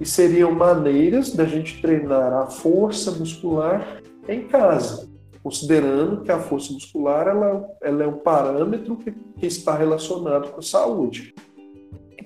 E 0.00 0.06
seriam 0.06 0.52
maneiras 0.52 1.32
da 1.32 1.44
gente 1.44 1.80
treinar 1.80 2.32
a 2.32 2.46
força 2.46 3.10
muscular 3.12 4.02
em 4.28 4.42
casa 4.48 5.12
considerando 5.42 6.22
que 6.22 6.30
a 6.30 6.38
força 6.38 6.72
muscular 6.72 7.26
ela, 7.26 7.68
ela 7.82 8.04
é 8.04 8.06
um 8.06 8.18
parâmetro 8.18 8.96
que, 8.96 9.10
que, 9.10 9.46
está 9.46 9.76
relacionado 9.76 10.52
com 10.52 10.60
a 10.60 10.62
saúde. 10.62 11.34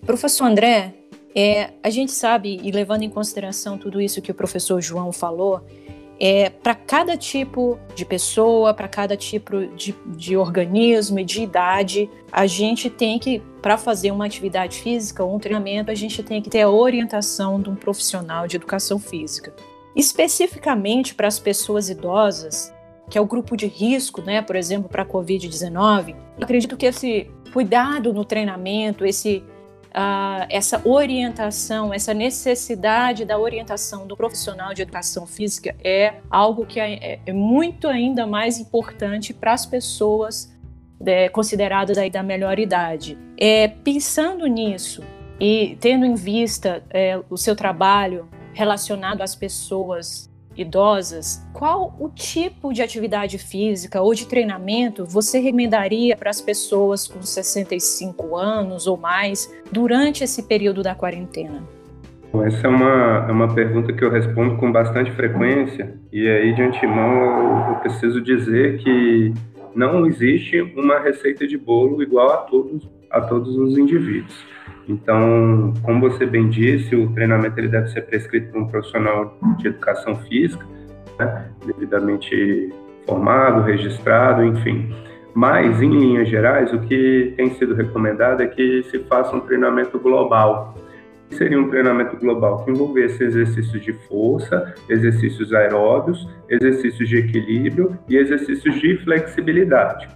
Professor 0.04 0.44
André, 0.44 0.94
é, 1.34 1.70
a 1.82 1.90
gente 1.90 2.12
sabe, 2.12 2.60
e 2.62 2.70
levando 2.70 3.02
em 3.02 3.10
consideração 3.10 3.78
tudo 3.78 4.00
isso 4.00 4.20
que 4.20 4.30
o 4.30 4.34
professor 4.34 4.80
João 4.80 5.12
falou, 5.12 5.62
é, 6.18 6.48
para 6.48 6.74
cada 6.74 7.16
tipo 7.16 7.78
de 7.94 8.04
pessoa, 8.04 8.72
para 8.72 8.88
cada 8.88 9.16
tipo 9.16 9.66
de, 9.68 9.94
de, 10.06 10.36
organismo 10.36 11.18
e 11.18 11.24
de 11.24 11.42
idade, 11.42 12.10
a 12.32 12.46
gente 12.46 12.88
tem 12.88 13.18
que, 13.18 13.40
para 13.60 13.76
fazer 13.76 14.10
uma 14.10 14.24
atividade 14.24 14.78
física 14.78 15.22
ou 15.22 15.34
um 15.34 15.38
treinamento, 15.38 15.90
a 15.90 15.94
gente 15.94 16.22
tem 16.22 16.40
que 16.40 16.48
ter 16.48 16.62
a 16.62 16.70
orientação 16.70 17.60
de 17.60 17.68
um 17.68 17.74
profissional 17.74 18.46
de 18.46 18.56
educação 18.56 18.98
física. 18.98 19.54
Especificamente 19.94 21.14
para 21.14 21.28
as 21.28 21.38
pessoas 21.38 21.88
idosas, 21.90 22.72
que 23.10 23.18
é 23.18 23.20
o 23.20 23.26
grupo 23.26 23.56
de 23.56 23.66
risco, 23.66 24.22
né, 24.22 24.42
por 24.42 24.56
exemplo, 24.56 24.88
para 24.88 25.02
a 25.02 25.06
Covid-19. 25.06 26.16
Acredito 26.40 26.76
que 26.76 26.86
esse 26.86 27.30
cuidado 27.52 28.12
no 28.12 28.24
treinamento, 28.24 29.04
esse, 29.04 29.44
essa 30.50 30.82
orientação, 30.86 31.92
essa 31.92 32.12
necessidade 32.12 33.24
da 33.24 33.38
orientação 33.38 34.06
do 34.06 34.14
profissional 34.16 34.74
de 34.74 34.82
educação 34.82 35.26
física 35.26 35.74
é 35.82 36.16
algo 36.30 36.66
que 36.66 36.78
é, 36.78 37.20
é 37.24 37.32
muito 37.32 37.88
ainda 37.88 38.26
mais 38.26 38.58
importante 38.58 39.32
para 39.32 39.54
as 39.54 39.64
pessoas 39.64 40.54
é, 41.04 41.28
consideradas 41.28 41.98
aí 41.98 42.10
da 42.10 42.22
melhor 42.22 42.58
idade. 42.58 43.16
É, 43.38 43.68
pensando 43.68 44.46
nisso 44.46 45.02
e 45.40 45.76
tendo 45.80 46.04
em 46.04 46.14
vista 46.14 46.82
é, 46.90 47.20
o 47.28 47.36
seu 47.36 47.54
trabalho 47.54 48.28
relacionado 48.52 49.22
às 49.22 49.34
pessoas 49.34 50.30
idosas, 50.56 51.46
qual 51.52 51.94
o 51.98 52.08
tipo 52.08 52.72
de 52.72 52.82
atividade 52.82 53.38
física 53.38 54.00
ou 54.00 54.14
de 54.14 54.26
treinamento 54.26 55.04
você 55.04 55.38
recomendaria 55.38 56.16
para 56.16 56.30
as 56.30 56.40
pessoas 56.40 57.06
com 57.06 57.22
65 57.22 58.36
anos 58.36 58.86
ou 58.86 58.96
mais 58.96 59.52
durante 59.70 60.24
esse 60.24 60.42
período 60.42 60.82
da 60.82 60.94
quarentena? 60.94 61.62
Essa 62.44 62.66
é 62.66 62.70
uma, 62.70 63.26
é 63.28 63.32
uma 63.32 63.54
pergunta 63.54 63.92
que 63.92 64.04
eu 64.04 64.10
respondo 64.10 64.56
com 64.56 64.70
bastante 64.70 65.10
frequência, 65.12 65.94
e 66.12 66.28
aí 66.28 66.54
de 66.54 66.62
antemão 66.62 67.12
eu, 67.12 67.74
eu 67.74 67.74
preciso 67.76 68.20
dizer 68.20 68.78
que 68.78 69.32
não 69.74 70.06
existe 70.06 70.60
uma 70.76 70.98
receita 70.98 71.46
de 71.46 71.56
bolo 71.56 72.02
igual 72.02 72.30
a 72.30 72.36
todos, 72.38 72.88
a 73.10 73.20
todos 73.20 73.56
os 73.56 73.78
indivíduos. 73.78 74.34
Então, 74.88 75.74
como 75.82 76.00
você 76.00 76.24
bem 76.24 76.48
disse, 76.48 76.94
o 76.94 77.10
treinamento 77.12 77.58
ele 77.58 77.68
deve 77.68 77.88
ser 77.88 78.02
prescrito 78.02 78.52
por 78.52 78.62
um 78.62 78.66
profissional 78.68 79.36
de 79.58 79.68
educação 79.68 80.14
física, 80.16 80.64
né, 81.18 81.50
devidamente 81.66 82.72
formado, 83.04 83.62
registrado, 83.62 84.44
enfim. 84.44 84.94
Mas, 85.34 85.82
em 85.82 85.90
linhas 85.90 86.28
gerais, 86.28 86.72
o 86.72 86.78
que 86.80 87.34
tem 87.36 87.50
sido 87.54 87.74
recomendado 87.74 88.42
é 88.42 88.46
que 88.46 88.84
se 88.84 89.00
faça 89.00 89.34
um 89.34 89.40
treinamento 89.40 89.98
global, 89.98 90.74
seria 91.30 91.60
um 91.60 91.68
treinamento 91.68 92.16
global 92.16 92.64
que 92.64 92.70
envolvesse 92.70 93.24
exercícios 93.24 93.82
de 93.82 93.92
força, 94.08 94.74
exercícios 94.88 95.52
aeróbios, 95.52 96.28
exercícios 96.48 97.08
de 97.08 97.18
equilíbrio 97.18 97.98
e 98.08 98.16
exercícios 98.16 98.80
de 98.80 98.96
flexibilidade. 98.98 100.08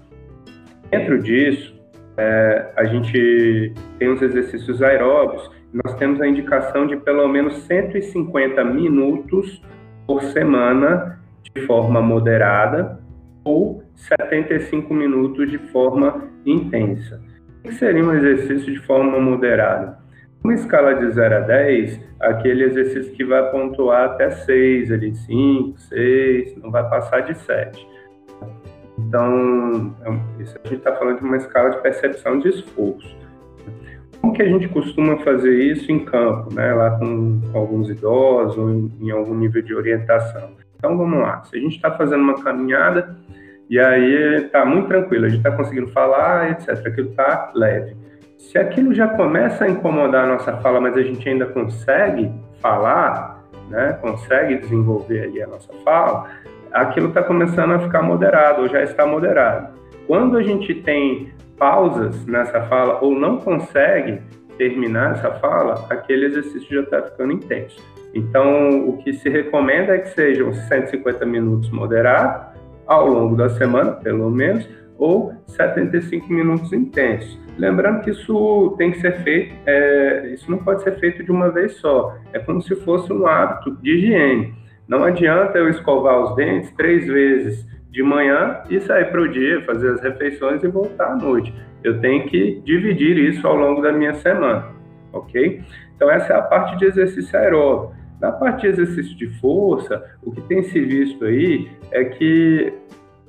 Dentro 0.90 1.20
disso, 1.20 1.79
é, 2.20 2.72
a 2.76 2.84
gente 2.84 3.72
tem 3.98 4.12
os 4.12 4.20
exercícios 4.20 4.82
aeróbios, 4.82 5.50
nós 5.72 5.94
temos 5.94 6.20
a 6.20 6.26
indicação 6.26 6.86
de 6.86 6.94
pelo 6.98 7.26
menos 7.26 7.54
150 7.62 8.62
minutos 8.62 9.62
por 10.06 10.22
semana 10.24 11.18
de 11.42 11.62
forma 11.62 12.02
moderada 12.02 13.00
ou 13.42 13.82
75 13.94 14.92
minutos 14.92 15.50
de 15.50 15.56
forma 15.72 16.28
intensa. 16.44 17.22
O 17.60 17.68
que 17.68 17.74
seria 17.74 18.04
um 18.04 18.12
exercício 18.14 18.70
de 18.70 18.80
forma 18.80 19.18
moderada? 19.18 19.98
Uma 20.44 20.54
escala 20.54 20.94
de 20.94 21.10
0 21.10 21.36
a 21.36 21.40
10, 21.40 22.00
aquele 22.20 22.64
exercício 22.64 23.12
que 23.14 23.24
vai 23.24 23.50
pontuar 23.50 24.10
até 24.10 24.30
6, 24.30 24.92
ali 24.92 25.14
5, 25.14 25.80
6, 25.80 26.56
não 26.62 26.70
vai 26.70 26.86
passar 26.88 27.20
de 27.20 27.34
7. 27.38 27.89
Então, 29.10 29.92
é 30.04 30.08
a 30.08 30.68
gente 30.68 30.74
está 30.74 30.94
falando 30.94 31.18
de 31.18 31.24
uma 31.24 31.36
escala 31.36 31.70
de 31.70 31.82
percepção 31.82 32.38
de 32.38 32.48
esforço. 32.48 33.18
Como 34.20 34.32
que 34.32 34.42
a 34.42 34.48
gente 34.48 34.68
costuma 34.68 35.16
fazer 35.18 35.52
isso 35.52 35.90
em 35.90 36.04
campo, 36.04 36.54
né? 36.54 36.72
lá 36.72 36.92
com, 36.92 37.40
com 37.50 37.58
alguns 37.58 37.88
idosos 37.88 38.56
ou 38.56 38.70
em, 38.70 38.92
em 39.00 39.10
algum 39.10 39.34
nível 39.34 39.62
de 39.62 39.74
orientação? 39.74 40.52
Então, 40.76 40.96
vamos 40.96 41.18
lá. 41.18 41.42
Se 41.42 41.56
a 41.56 41.60
gente 41.60 41.74
está 41.74 41.90
fazendo 41.90 42.22
uma 42.22 42.40
caminhada 42.40 43.16
e 43.68 43.80
aí 43.80 44.44
está 44.44 44.64
muito 44.64 44.86
tranquilo, 44.86 45.26
a 45.26 45.28
gente 45.28 45.38
está 45.38 45.50
conseguindo 45.50 45.88
falar, 45.88 46.52
etc. 46.52 46.86
Aquilo 46.86 47.10
está 47.10 47.50
leve 47.52 47.96
se 48.40 48.58
aquilo 48.58 48.94
já 48.94 49.06
começa 49.06 49.64
a 49.64 49.68
incomodar 49.68 50.24
a 50.24 50.26
nossa 50.26 50.56
fala, 50.56 50.80
mas 50.80 50.96
a 50.96 51.02
gente 51.02 51.28
ainda 51.28 51.46
consegue 51.46 52.32
falar, 52.60 53.44
né, 53.68 53.98
consegue 54.00 54.56
desenvolver 54.56 55.24
ali 55.24 55.42
a 55.42 55.46
nossa 55.46 55.72
fala, 55.84 56.28
aquilo 56.72 57.08
está 57.08 57.22
começando 57.22 57.72
a 57.72 57.78
ficar 57.80 58.02
moderado, 58.02 58.62
ou 58.62 58.68
já 58.68 58.82
está 58.82 59.06
moderado. 59.06 59.74
Quando 60.06 60.36
a 60.36 60.42
gente 60.42 60.74
tem 60.74 61.32
pausas 61.58 62.26
nessa 62.26 62.62
fala, 62.62 62.98
ou 63.00 63.14
não 63.14 63.38
consegue 63.38 64.20
terminar 64.56 65.12
essa 65.12 65.30
fala, 65.32 65.86
aquele 65.88 66.26
exercício 66.26 66.74
já 66.74 66.82
está 66.82 67.02
ficando 67.02 67.32
intenso. 67.32 67.80
Então, 68.14 68.88
o 68.88 68.98
que 68.98 69.12
se 69.12 69.28
recomenda 69.28 69.94
é 69.94 69.98
que 69.98 70.08
sejam 70.10 70.52
150 70.52 71.24
minutos 71.24 71.70
moderados, 71.70 72.50
ao 72.86 73.06
longo 73.06 73.36
da 73.36 73.48
semana, 73.50 73.92
pelo 73.92 74.28
menos, 74.30 74.68
ou 74.98 75.32
75 75.46 76.30
minutos 76.32 76.72
intensos. 76.72 77.38
Lembrando 77.56 78.02
que 78.02 78.10
isso 78.10 78.74
tem 78.76 78.90
que 78.90 79.00
ser 79.00 79.22
feito, 79.22 79.54
é, 79.64 80.32
isso 80.34 80.50
não 80.50 80.58
pode 80.58 80.82
ser 80.82 80.98
feito 80.98 81.22
de 81.22 81.30
uma 81.30 81.50
vez 81.50 81.76
só. 81.76 82.16
É 82.32 82.38
como 82.40 82.60
se 82.60 82.74
fosse 82.76 83.12
um 83.12 83.26
hábito 83.26 83.76
de 83.80 83.92
higiene. 83.92 84.54
Não 84.90 85.04
adianta 85.04 85.56
eu 85.56 85.68
escovar 85.68 86.20
os 86.20 86.34
dentes 86.34 86.72
três 86.72 87.06
vezes 87.06 87.64
de 87.92 88.02
manhã 88.02 88.58
e 88.68 88.80
sair 88.80 89.04
para 89.04 89.22
o 89.22 89.28
dia, 89.28 89.64
fazer 89.64 89.92
as 89.92 90.00
refeições 90.00 90.64
e 90.64 90.66
voltar 90.66 91.12
à 91.12 91.16
noite. 91.16 91.54
Eu 91.84 92.00
tenho 92.00 92.26
que 92.26 92.60
dividir 92.64 93.16
isso 93.16 93.46
ao 93.46 93.54
longo 93.54 93.80
da 93.80 93.92
minha 93.92 94.14
semana, 94.14 94.66
ok? 95.12 95.62
Então 95.94 96.10
essa 96.10 96.32
é 96.32 96.36
a 96.36 96.42
parte 96.42 96.76
de 96.76 96.86
exercício 96.86 97.38
aeróbico. 97.38 97.94
Na 98.20 98.32
parte 98.32 98.62
de 98.62 98.66
exercício 98.66 99.16
de 99.16 99.28
força, 99.38 100.04
o 100.24 100.32
que 100.32 100.40
tem 100.40 100.64
se 100.64 100.80
visto 100.80 101.24
aí 101.24 101.70
é 101.92 102.06
que 102.06 102.72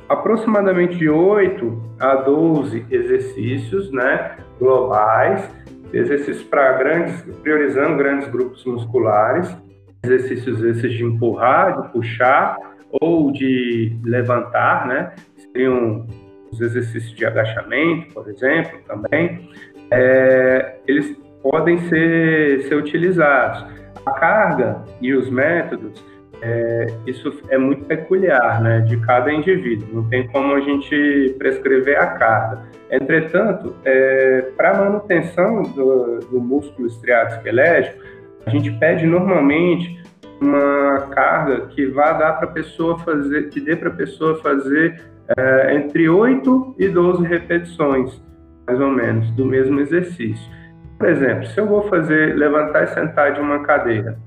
aproximadamente 0.09 0.97
de 0.97 1.09
8 1.09 1.95
a 1.99 2.15
12 2.15 2.87
exercícios 2.89 3.91
né, 3.91 4.35
globais, 4.57 5.47
exercícios 5.93 6.43
para 6.43 6.73
grandes, 6.73 7.21
priorizando 7.43 7.97
grandes 7.97 8.27
grupos 8.29 8.65
musculares, 8.65 9.55
exercícios 10.03 10.63
esses 10.63 10.93
de 10.93 11.03
empurrar, 11.03 11.81
de 11.81 11.91
puxar 11.91 12.57
ou 13.01 13.31
de 13.31 13.97
levantar, 14.03 14.87
né? 14.87 15.13
Seriam 15.37 16.07
os 16.51 16.59
exercícios 16.59 17.13
de 17.13 17.25
agachamento, 17.25 18.13
por 18.13 18.27
exemplo, 18.29 18.79
também. 18.87 19.49
É, 19.91 20.75
eles 20.87 21.15
podem 21.41 21.77
ser, 21.89 22.63
ser 22.63 22.75
utilizados. 22.75 23.65
A 24.05 24.11
carga 24.11 24.83
e 25.01 25.13
os 25.13 25.29
métodos 25.29 26.03
é, 26.41 26.87
isso 27.05 27.31
é 27.49 27.57
muito 27.57 27.85
peculiar 27.85 28.61
né, 28.61 28.79
de 28.81 28.97
cada 29.01 29.31
indivíduo, 29.31 29.87
não 29.93 30.09
tem 30.09 30.27
como 30.27 30.55
a 30.55 30.59
gente 30.59 31.35
prescrever 31.37 31.99
a 31.99 32.07
carga. 32.07 32.63
Entretanto, 32.89 33.75
é, 33.85 34.41
para 34.57 34.73
manutenção 34.73 35.61
do, 35.61 36.19
do 36.19 36.39
músculo 36.41 36.87
estriado 36.87 37.35
esquelético, 37.35 38.03
a 38.45 38.49
gente 38.49 38.71
pede 38.71 39.05
normalmente 39.05 40.01
uma 40.41 41.07
carga 41.11 41.67
que 41.67 41.85
vá 41.87 42.13
dar 42.13 42.33
para 42.33 42.49
a 42.49 42.51
pessoa 42.51 42.97
fazer, 42.99 43.49
que 43.49 43.61
dê 43.61 43.75
para 43.75 43.89
a 43.89 43.93
pessoa 43.93 44.41
fazer 44.41 45.01
é, 45.37 45.75
entre 45.75 46.09
8 46.09 46.75
e 46.79 46.87
12 46.87 47.23
repetições, 47.23 48.21
mais 48.67 48.79
ou 48.79 48.89
menos, 48.89 49.29
do 49.31 49.45
mesmo 49.45 49.79
exercício. 49.79 50.51
Por 50.97 51.09
exemplo, 51.09 51.45
se 51.47 51.59
eu 51.59 51.67
vou 51.67 51.83
fazer 51.83 52.35
levantar 52.35 52.83
e 52.83 52.87
sentar 52.87 53.33
de 53.33 53.39
uma 53.39 53.59
cadeira, 53.59 54.17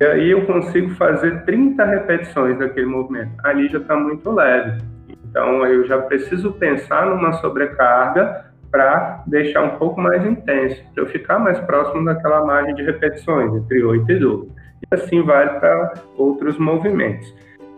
e 0.00 0.04
aí 0.04 0.30
eu 0.30 0.46
consigo 0.46 0.90
fazer 0.90 1.44
30 1.44 1.84
repetições 1.84 2.56
daquele 2.58 2.86
movimento. 2.86 3.32
Ali 3.42 3.68
já 3.68 3.78
está 3.78 3.96
muito 3.96 4.30
leve. 4.30 4.80
Então 5.08 5.66
eu 5.66 5.84
já 5.86 5.98
preciso 5.98 6.52
pensar 6.52 7.06
numa 7.06 7.32
sobrecarga 7.34 8.47
para 8.70 9.24
deixar 9.26 9.62
um 9.62 9.78
pouco 9.78 10.00
mais 10.00 10.24
intenso, 10.24 10.82
para 10.94 11.04
eu 11.04 11.08
ficar 11.08 11.38
mais 11.38 11.58
próximo 11.60 12.04
daquela 12.04 12.44
margem 12.44 12.74
de 12.74 12.82
repetições, 12.82 13.54
entre 13.54 13.82
8 13.82 14.12
e 14.12 14.18
12. 14.18 14.48
E 14.48 14.94
assim 14.94 15.22
vale 15.22 15.58
para 15.58 15.94
outros 16.16 16.58
movimentos. 16.58 17.34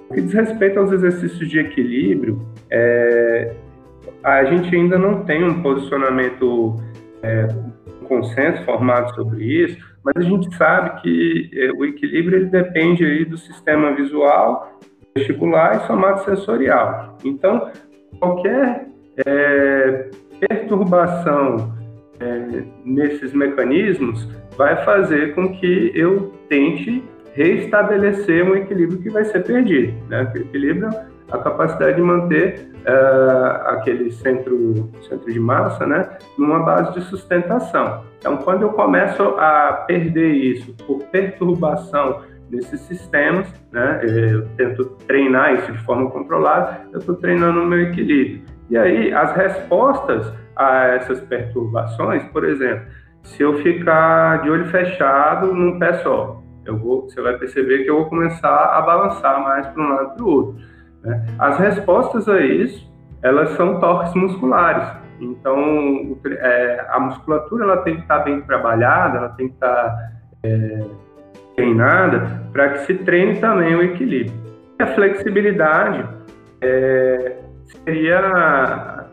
O 0.08 0.14
que 0.14 0.20
diz 0.20 0.32
respeito 0.32 0.78
aos 0.78 0.90
exercícios 0.92 1.48
de 1.48 1.60
equilíbrio, 1.60 2.44
é, 2.70 3.54
a 4.22 4.44
gente 4.44 4.74
ainda 4.74 4.98
não 4.98 5.24
tem 5.24 5.44
um 5.44 5.62
posicionamento, 5.62 6.76
é, 7.22 7.46
um 8.02 8.06
consenso 8.06 8.64
formado 8.64 9.14
sobre 9.14 9.44
isso, 9.44 9.78
mas 10.04 10.16
a 10.16 10.28
gente 10.28 10.54
sabe 10.56 11.00
que 11.00 11.50
é, 11.54 11.70
o 11.72 11.84
equilíbrio 11.84 12.38
ele 12.38 12.46
depende 12.46 13.04
aí 13.04 13.24
do 13.24 13.38
sistema 13.38 13.94
visual, 13.94 14.78
vestibular 15.16 15.76
e 15.76 15.86
somato 15.86 16.24
sensorial. 16.24 17.16
Então, 17.24 17.70
qualquer 18.18 18.86
é, 19.26 20.10
perturbação 20.40 21.74
é, 22.18 22.62
nesses 22.84 23.32
mecanismos 23.32 24.28
vai 24.56 24.84
fazer 24.84 25.34
com 25.34 25.54
que 25.56 25.92
eu 25.94 26.32
tente 26.48 27.02
reestabelecer 27.34 28.44
um 28.44 28.56
equilíbrio 28.56 29.00
que 29.00 29.10
vai 29.10 29.24
ser 29.24 29.44
perdido. 29.44 29.94
Né? 30.08 30.30
O 30.34 30.38
equilíbrio 30.38 30.90
a 31.30 31.38
capacidade 31.38 31.96
de 31.96 32.02
manter 32.02 32.70
uh, 32.86 33.68
aquele 33.68 34.10
centro, 34.10 34.90
centro 35.08 35.32
de 35.32 35.38
massa 35.38 35.86
né, 35.86 36.08
numa 36.36 36.60
base 36.60 36.94
de 36.94 37.02
sustentação. 37.02 38.04
Então, 38.18 38.36
quando 38.38 38.62
eu 38.62 38.70
começo 38.70 39.22
a 39.38 39.84
perder 39.86 40.32
isso 40.32 40.74
por 40.86 41.02
perturbação 41.04 42.22
desses 42.50 42.80
sistemas, 42.80 43.46
né? 43.70 44.00
Eu 44.02 44.44
tento 44.56 44.84
treinar 45.06 45.54
isso 45.54 45.72
de 45.72 45.78
forma 45.84 46.10
controlada, 46.10 46.80
eu 46.92 46.98
estou 46.98 47.14
treinando 47.14 47.62
o 47.62 47.66
meu 47.66 47.80
equilíbrio. 47.80 48.42
E 48.70 48.78
aí, 48.78 49.12
as 49.12 49.34
respostas 49.34 50.32
a 50.54 50.86
essas 50.86 51.20
perturbações, 51.22 52.22
por 52.26 52.44
exemplo, 52.44 52.86
se 53.24 53.42
eu 53.42 53.58
ficar 53.58 54.42
de 54.42 54.50
olho 54.50 54.66
fechado 54.66 55.52
num 55.52 55.78
pé 55.78 55.94
só, 55.94 56.40
eu 56.64 56.78
vou, 56.78 57.02
você 57.02 57.20
vai 57.20 57.36
perceber 57.36 57.82
que 57.82 57.90
eu 57.90 57.96
vou 57.96 58.06
começar 58.06 58.76
a 58.76 58.80
balançar 58.80 59.42
mais 59.42 59.66
para 59.66 59.82
um 59.82 59.88
lado 59.88 60.12
e 60.12 60.16
para 60.16 60.24
o 60.24 60.28
outro. 60.28 60.62
Né? 61.02 61.26
As 61.38 61.58
respostas 61.58 62.28
a 62.28 62.40
isso, 62.40 62.88
elas 63.22 63.50
são 63.50 63.80
torques 63.80 64.14
musculares. 64.14 64.88
Então, 65.20 66.16
é, 66.26 66.86
a 66.90 67.00
musculatura 67.00 67.64
ela 67.64 67.76
tem 67.78 67.96
que 67.96 68.02
estar 68.02 68.20
bem 68.20 68.40
trabalhada, 68.42 69.18
ela 69.18 69.28
tem 69.30 69.48
que 69.48 69.54
estar 69.54 70.12
é, 70.44 70.84
treinada 71.56 72.42
para 72.52 72.70
que 72.70 72.78
se 72.86 72.94
treine 72.94 73.38
também 73.38 73.74
o 73.74 73.82
equilíbrio. 73.82 74.32
E 74.78 74.82
a 74.82 74.86
flexibilidade 74.86 76.08
é, 76.62 77.39
seria 77.84 79.06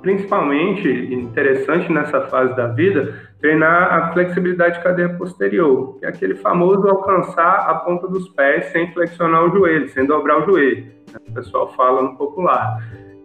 principalmente 0.00 0.88
interessante 1.12 1.92
nessa 1.92 2.22
fase 2.22 2.54
da 2.56 2.68
vida 2.68 3.14
treinar 3.40 3.92
a 3.92 4.12
flexibilidade 4.12 4.78
de 4.78 4.82
cadeia 4.82 5.10
posterior, 5.10 5.98
que 5.98 6.06
é 6.06 6.08
aquele 6.08 6.34
famoso 6.36 6.88
alcançar 6.88 7.68
a 7.68 7.74
ponta 7.74 8.08
dos 8.08 8.28
pés 8.30 8.66
sem 8.72 8.90
flexionar 8.92 9.44
o 9.44 9.50
joelho, 9.50 9.88
sem 9.90 10.06
dobrar 10.06 10.42
o 10.42 10.46
joelho. 10.46 10.86
Né? 11.12 11.20
O 11.28 11.32
pessoal 11.32 11.68
fala 11.74 12.02
no 12.02 12.16
popular. 12.16 12.82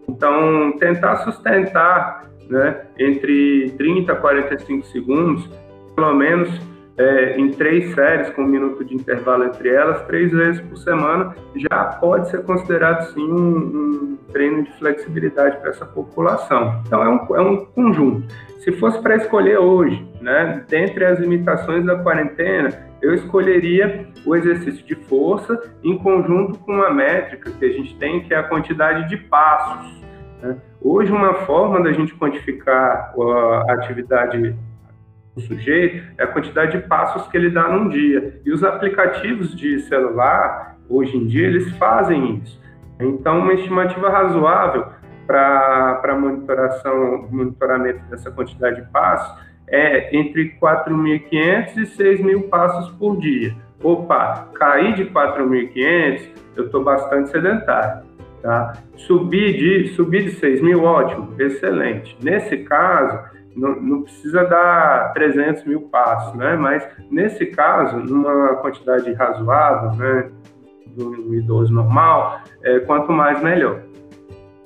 Então, 0.10 0.74
tentar 0.78 1.18
sustentar 1.18 2.30
né, 2.50 2.82
entre 3.00 3.72
30 3.78 4.12
a 4.12 4.16
45 4.16 4.86
segundos, 4.88 5.50
pelo 5.96 6.14
menos 6.14 6.50
é, 6.98 7.38
em 7.38 7.52
três 7.52 7.94
séries 7.94 8.30
com 8.32 8.44
um 8.44 8.48
minuto 8.48 8.84
de 8.84 8.94
intervalo 8.96 9.46
entre 9.46 9.70
elas, 9.70 10.02
três 10.04 10.32
vezes 10.32 10.62
por 10.62 10.78
semana, 10.78 11.36
já 11.56 11.84
pode 11.86 12.30
ser 12.30 12.44
considerado 12.44 13.12
sim 13.14 13.32
um, 13.32 13.58
um 13.58 14.18
treino 14.32 14.64
de 14.64 14.72
flexibilidade 14.78 15.58
para 15.58 15.70
essa 15.70 15.86
população. 15.86 16.82
Então 16.86 17.04
é 17.04 17.10
um, 17.10 17.36
é 17.36 17.42
um 17.42 17.66
conjunto. 17.66 18.28
Se 18.60 18.72
fosse 18.74 19.02
para 19.02 19.16
escolher 19.16 19.58
hoje, 19.58 20.06
né, 20.22 20.64
dentre 20.68 21.04
as 21.06 21.20
limitações 21.20 21.86
da 21.86 21.98
quarentena, 21.98 22.70
eu 23.02 23.16
escolheria 23.16 24.08
o 24.26 24.36
exercício 24.36 24.86
de 24.86 24.94
força 24.94 25.60
em 25.84 25.98
conjunto 25.98 26.60
com 26.60 26.74
uma 26.74 26.92
métrica 26.92 27.50
que 27.52 27.66
a 27.66 27.72
gente 27.72 27.96
tem, 27.98 28.22
que 28.22 28.34
é 28.34 28.38
a 28.38 28.44
quantidade 28.44 29.10
de 29.10 29.18
passos. 29.18 30.00
Né? 30.42 30.58
Hoje, 30.80 31.12
uma 31.12 31.34
forma 31.46 31.82
da 31.82 31.92
gente 31.92 32.14
quantificar 32.16 33.14
a 33.68 33.74
atividade 33.74 34.56
do 35.36 35.42
sujeito 35.42 36.04
é 36.18 36.24
a 36.24 36.28
quantidade 36.28 36.78
de 36.78 36.88
passos 36.88 37.28
que 37.28 37.38
ele 37.38 37.50
dá 37.50 37.68
num 37.68 37.90
dia. 37.90 38.40
E 38.46 38.52
os 38.52 38.64
aplicativos 38.64 39.56
de 39.56 39.80
celular, 39.82 40.78
hoje 40.90 41.16
em 41.16 41.26
dia, 41.26 41.48
eles 41.48 41.70
fazem 41.78 42.42
isso. 42.44 42.60
Então, 43.00 43.40
uma 43.40 43.54
estimativa 43.54 44.10
razoável 44.10 44.88
para 45.26 46.18
monitoração, 46.20 47.28
monitoramento 47.32 48.04
dessa 48.10 48.30
quantidade 48.30 48.82
de 48.82 48.88
passos 48.90 49.42
é 49.68 50.16
entre 50.16 50.58
4.500 50.62 51.78
e 51.78 51.82
6.000 51.84 52.50
passos 52.50 52.90
por 52.98 53.18
dia. 53.20 53.56
Opa, 53.82 54.50
cair 54.54 54.96
de 54.96 55.06
4.500, 55.06 56.30
eu 56.58 56.66
estou 56.66 56.84
bastante 56.84 57.30
sedentário. 57.30 58.04
Tá? 58.42 58.74
Subir 58.96 59.54
de, 59.54 59.88
subir 59.90 60.24
de 60.24 60.32
6 60.32 60.62
mil, 60.62 60.84
ótimo, 60.84 61.34
excelente. 61.40 62.18
Nesse 62.22 62.58
caso, 62.58 63.20
não, 63.56 63.82
não, 63.82 64.02
precisa 64.04 64.44
dar 64.46 65.14
300 65.14 65.64
mil 65.66 65.82
passos, 65.82 66.34
né? 66.36 66.56
Mas 66.56 66.88
nesse 67.10 67.48
caso, 67.48 67.98
numa 67.98 68.56
quantidade 68.56 69.12
razoável, 69.14 69.92
né, 69.94 70.32
do 70.88 71.34
idoso 71.36 71.74
normal, 71.74 72.42
é, 72.64 72.80
quanto 72.80 73.12
mais 73.12 73.42
melhor. 73.42 73.82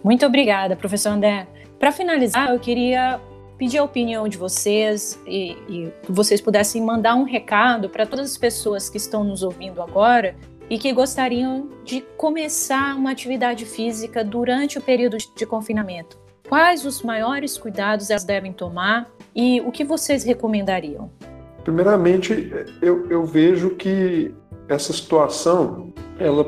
Muito 0.03 0.25
obrigada, 0.25 0.75
professor 0.75 1.09
André. 1.09 1.47
Para 1.79 1.91
finalizar, 1.91 2.51
eu 2.51 2.59
queria 2.59 3.19
pedir 3.57 3.77
a 3.77 3.83
opinião 3.83 4.27
de 4.27 4.37
vocês 4.37 5.21
e, 5.25 5.51
e 5.69 5.93
que 6.03 6.11
vocês 6.11 6.41
pudessem 6.41 6.81
mandar 6.81 7.15
um 7.15 7.23
recado 7.23 7.89
para 7.89 8.05
todas 8.05 8.31
as 8.31 8.37
pessoas 8.37 8.89
que 8.89 8.97
estão 8.97 9.23
nos 9.23 9.43
ouvindo 9.43 9.81
agora 9.81 10.35
e 10.69 10.77
que 10.77 10.91
gostariam 10.91 11.69
de 11.83 12.01
começar 12.17 12.95
uma 12.95 13.11
atividade 13.11 13.65
física 13.65 14.23
durante 14.23 14.77
o 14.77 14.81
período 14.81 15.17
de 15.17 15.45
confinamento. 15.45 16.24
Quais 16.47 16.85
os 16.85 17.01
maiores 17.01 17.57
cuidados 17.57 18.09
elas 18.09 18.23
devem 18.23 18.53
tomar 18.53 19.09
e 19.35 19.61
o 19.61 19.71
que 19.71 19.83
vocês 19.83 20.23
recomendariam? 20.23 21.09
Primeiramente, 21.63 22.51
eu, 22.81 23.09
eu 23.09 23.25
vejo 23.25 23.71
que 23.71 24.33
essa 24.69 24.93
situação 24.93 25.91
ela 26.19 26.47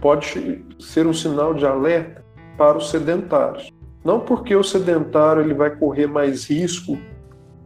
pode 0.00 0.64
ser 0.78 1.06
um 1.06 1.12
sinal 1.12 1.52
de 1.52 1.66
alerta 1.66 2.24
para 2.56 2.78
os 2.78 2.90
sedentários. 2.90 3.70
Não 4.02 4.20
porque 4.20 4.56
o 4.56 4.64
sedentário 4.64 5.42
ele 5.42 5.52
vai 5.52 5.76
correr 5.76 6.06
mais 6.06 6.48
risco 6.48 6.98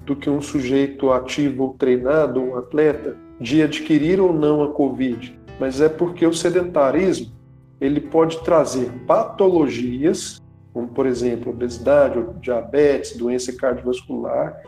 do 0.05 0.17
que 0.17 0.29
um 0.29 0.41
sujeito 0.41 1.13
ativo 1.13 1.65
ou 1.65 1.75
treinado, 1.75 2.43
um 2.43 2.57
atleta, 2.57 3.17
de 3.41 3.63
adquirir 3.63 4.21
ou 4.21 4.33
não 4.33 4.63
a 4.63 4.73
Covid, 4.73 5.39
mas 5.61 5.81
é 5.81 5.89
porque 5.89 6.27
o 6.27 6.33
sedentarismo 6.33 7.33
ele 7.81 8.01
pode 8.01 8.43
trazer 8.43 8.91
patologias 9.07 10.41
como 10.73 10.89
por 10.89 11.07
exemplo 11.07 11.51
obesidade, 11.53 12.25
diabetes, 12.41 13.17
doença 13.17 13.53
cardiovascular, 13.53 14.63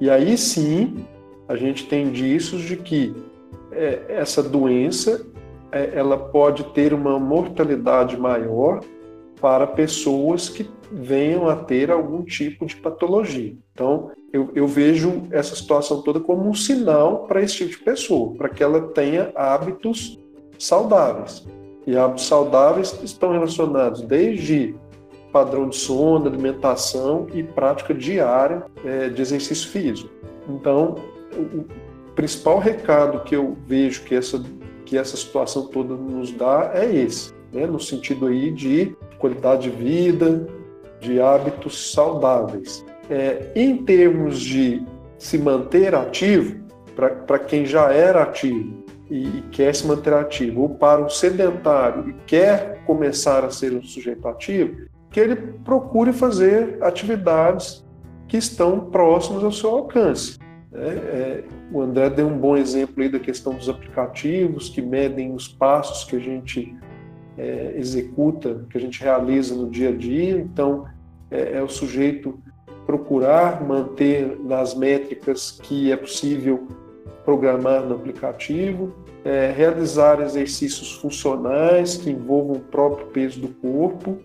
e 0.00 0.10
aí 0.10 0.36
sim 0.36 1.06
a 1.48 1.56
gente 1.56 1.86
tem 1.86 2.06
indícios 2.06 2.62
de 2.62 2.76
que 2.76 3.14
é, 3.72 4.04
essa 4.08 4.42
doença 4.42 5.24
é, 5.70 5.92
ela 5.94 6.16
pode 6.16 6.64
ter 6.72 6.92
uma 6.92 7.18
mortalidade 7.18 8.16
maior 8.16 8.80
para 9.40 9.66
pessoas 9.66 10.48
que 10.48 10.68
venham 10.90 11.48
a 11.48 11.56
ter 11.56 11.90
algum 11.90 12.22
tipo 12.22 12.64
de 12.64 12.76
patologia. 12.76 13.54
Então, 13.72 14.10
eu, 14.32 14.50
eu 14.54 14.66
vejo 14.66 15.24
essa 15.30 15.54
situação 15.54 16.02
toda 16.02 16.20
como 16.20 16.48
um 16.48 16.54
sinal 16.54 17.26
para 17.26 17.42
esse 17.42 17.56
tipo 17.56 17.70
de 17.70 17.78
pessoa, 17.78 18.34
para 18.34 18.48
que 18.48 18.62
ela 18.62 18.88
tenha 18.88 19.30
hábitos 19.34 20.18
saudáveis. 20.58 21.46
E 21.86 21.96
hábitos 21.96 22.26
saudáveis 22.26 22.98
estão 23.02 23.32
relacionados 23.32 24.02
desde 24.02 24.74
padrão 25.36 25.68
de 25.68 25.76
sono, 25.76 26.26
alimentação 26.26 27.26
e 27.34 27.42
prática 27.42 27.92
diária 27.92 28.62
é, 28.82 29.10
de 29.10 29.20
exercício 29.20 29.68
físico. 29.68 30.08
Então, 30.48 30.94
o 31.34 31.66
principal 32.14 32.58
recado 32.58 33.22
que 33.22 33.36
eu 33.36 33.54
vejo 33.66 34.02
que 34.04 34.14
essa, 34.14 34.42
que 34.86 34.96
essa 34.96 35.14
situação 35.14 35.66
toda 35.66 35.94
nos 35.94 36.32
dá 36.32 36.70
é 36.74 36.90
esse, 36.90 37.34
né? 37.52 37.66
no 37.66 37.78
sentido 37.78 38.28
aí 38.28 38.50
de 38.50 38.96
qualidade 39.18 39.70
de 39.70 39.76
vida, 39.76 40.48
de 41.00 41.20
hábitos 41.20 41.92
saudáveis. 41.92 42.82
É, 43.10 43.52
em 43.54 43.84
termos 43.84 44.40
de 44.40 44.82
se 45.18 45.36
manter 45.36 45.94
ativo, 45.94 46.64
para 47.26 47.38
quem 47.38 47.66
já 47.66 47.92
era 47.92 48.22
ativo 48.22 48.84
e, 49.10 49.26
e 49.26 49.44
quer 49.52 49.74
se 49.74 49.86
manter 49.86 50.14
ativo, 50.14 50.62
ou 50.62 50.70
para 50.70 51.02
um 51.02 51.10
sedentário 51.10 52.08
e 52.08 52.14
quer 52.26 52.82
começar 52.86 53.44
a 53.44 53.50
ser 53.50 53.74
um 53.74 53.82
sujeito 53.82 54.26
ativo, 54.26 54.86
que 55.16 55.20
ele 55.20 55.36
procure 55.64 56.12
fazer 56.12 56.76
atividades 56.82 57.82
que 58.28 58.36
estão 58.36 58.78
próximas 58.78 59.42
ao 59.42 59.50
seu 59.50 59.70
alcance. 59.70 60.38
É, 60.74 60.88
é, 60.88 61.44
o 61.72 61.80
André 61.80 62.10
deu 62.10 62.26
um 62.28 62.36
bom 62.36 62.54
exemplo 62.54 63.02
aí 63.02 63.08
da 63.08 63.18
questão 63.18 63.54
dos 63.54 63.66
aplicativos 63.66 64.68
que 64.68 64.82
medem 64.82 65.32
os 65.32 65.48
passos 65.48 66.04
que 66.04 66.16
a 66.16 66.18
gente 66.18 66.76
é, 67.38 67.72
executa, 67.78 68.66
que 68.68 68.76
a 68.76 68.80
gente 68.80 69.02
realiza 69.02 69.54
no 69.54 69.70
dia 69.70 69.88
a 69.88 69.92
dia. 69.92 70.36
Então, 70.36 70.84
é, 71.30 71.54
é 71.54 71.62
o 71.62 71.68
sujeito 71.68 72.38
procurar 72.84 73.64
manter 73.64 74.38
nas 74.44 74.74
métricas 74.74 75.58
que 75.62 75.90
é 75.90 75.96
possível 75.96 76.68
programar 77.24 77.86
no 77.86 77.94
aplicativo, 77.94 78.92
é, 79.24 79.50
realizar 79.50 80.20
exercícios 80.20 80.92
funcionais 80.92 81.96
que 81.96 82.10
envolvam 82.10 82.56
o 82.56 82.60
próprio 82.60 83.06
peso 83.06 83.40
do 83.40 83.48
corpo, 83.48 84.18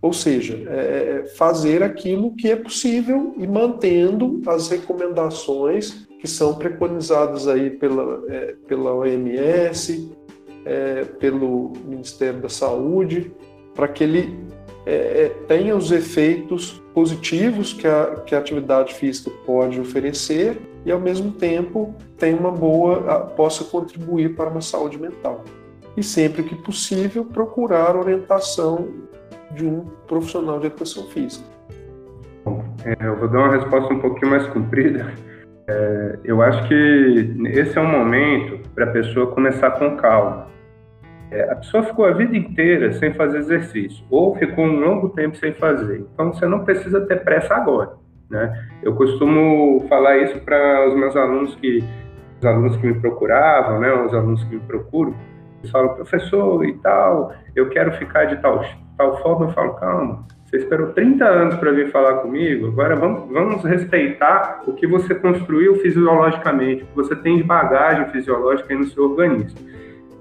ou 0.00 0.12
seja, 0.12 0.62
é, 0.68 1.22
é, 1.24 1.26
fazer 1.36 1.82
aquilo 1.82 2.34
que 2.36 2.50
é 2.50 2.56
possível 2.56 3.34
e 3.36 3.46
mantendo 3.46 4.40
as 4.46 4.68
recomendações 4.68 6.06
que 6.20 6.28
são 6.28 6.54
preconizadas 6.54 7.48
aí 7.48 7.70
pela, 7.70 8.24
é, 8.28 8.54
pela 8.66 8.94
OMS, 8.94 10.12
é, 10.64 11.04
pelo 11.04 11.72
Ministério 11.84 12.40
da 12.40 12.48
Saúde, 12.48 13.32
para 13.74 13.88
que 13.88 14.04
ele 14.04 14.38
é, 14.86 15.24
é, 15.24 15.28
tenha 15.46 15.76
os 15.76 15.90
efeitos 15.90 16.82
positivos 16.94 17.72
que 17.72 17.86
a, 17.86 18.22
que 18.24 18.34
a 18.34 18.38
atividade 18.38 18.94
física 18.94 19.30
pode 19.44 19.80
oferecer 19.80 20.60
e, 20.84 20.90
ao 20.90 21.00
mesmo 21.00 21.32
tempo, 21.32 21.94
tenha 22.16 22.36
uma 22.36 22.50
boa, 22.50 23.26
possa 23.36 23.64
contribuir 23.64 24.34
para 24.34 24.48
uma 24.48 24.60
saúde 24.60 24.98
mental. 24.98 25.44
E 25.96 26.02
sempre 26.02 26.42
que 26.42 26.54
possível, 26.54 27.24
procurar 27.24 27.96
orientação 27.96 28.88
de 29.54 29.66
um 29.66 29.84
profissional 30.06 30.58
de 30.60 30.66
educação 30.66 31.04
física. 31.08 31.44
É, 32.84 33.06
eu 33.06 33.16
vou 33.16 33.28
dar 33.28 33.38
uma 33.38 33.56
resposta 33.56 33.92
um 33.92 34.00
pouquinho 34.00 34.30
mais 34.30 34.46
comprida, 34.48 35.12
É, 35.70 36.18
eu 36.24 36.40
acho 36.40 36.66
que 36.66 37.36
esse 37.48 37.76
é 37.76 37.80
um 37.80 37.90
momento 37.90 38.58
para 38.74 38.84
a 38.84 38.90
pessoa 38.90 39.26
começar 39.34 39.72
com 39.72 39.98
calma. 39.98 40.46
É, 41.30 41.42
a 41.52 41.56
pessoa 41.56 41.82
ficou 41.82 42.06
a 42.06 42.12
vida 42.12 42.34
inteira 42.34 42.94
sem 42.94 43.12
fazer 43.12 43.36
exercício, 43.40 44.02
ou 44.10 44.34
ficou 44.36 44.64
um 44.64 44.80
longo 44.80 45.10
tempo 45.10 45.36
sem 45.36 45.52
fazer. 45.52 46.06
Então 46.14 46.32
você 46.32 46.46
não 46.46 46.64
precisa 46.64 47.02
ter 47.02 47.22
pressa 47.22 47.54
agora. 47.54 47.90
Né? 48.30 48.66
Eu 48.82 48.94
costumo 48.94 49.84
falar 49.90 50.16
isso 50.16 50.40
para 50.40 50.88
os 50.88 50.94
meus 50.94 51.14
alunos 51.14 51.54
que 51.56 51.84
os 52.38 52.46
alunos 52.46 52.76
que 52.78 52.86
me 52.86 52.94
procuravam, 53.00 53.80
né, 53.80 53.92
os 53.92 54.14
alunos 54.14 54.42
que 54.44 54.54
me 54.54 54.60
procuram, 54.60 55.14
eles 55.58 55.70
falam, 55.70 55.94
professor 55.94 56.64
e 56.64 56.72
tal, 56.74 57.32
eu 57.54 57.68
quero 57.68 57.92
ficar 57.92 58.26
de 58.26 58.36
tal, 58.40 58.64
tal 58.98 59.16
forma. 59.22 59.46
Eu 59.46 59.52
falo, 59.52 59.74
calma, 59.74 60.26
você 60.48 60.56
esperou 60.56 60.88
30 60.94 61.24
anos 61.24 61.54
para 61.56 61.70
vir 61.72 61.90
falar 61.90 62.14
comigo, 62.16 62.68
agora 62.68 62.96
vamos, 62.96 63.30
vamos 63.30 63.62
respeitar 63.64 64.62
o 64.66 64.72
que 64.72 64.86
você 64.86 65.14
construiu 65.14 65.76
fisiologicamente, 65.76 66.84
o 66.84 66.86
que 66.86 66.96
você 66.96 67.14
tem 67.14 67.36
de 67.36 67.42
bagagem 67.42 68.08
fisiológica 68.10 68.72
aí 68.72 68.78
no 68.78 68.86
seu 68.86 69.10
organismo. 69.10 69.58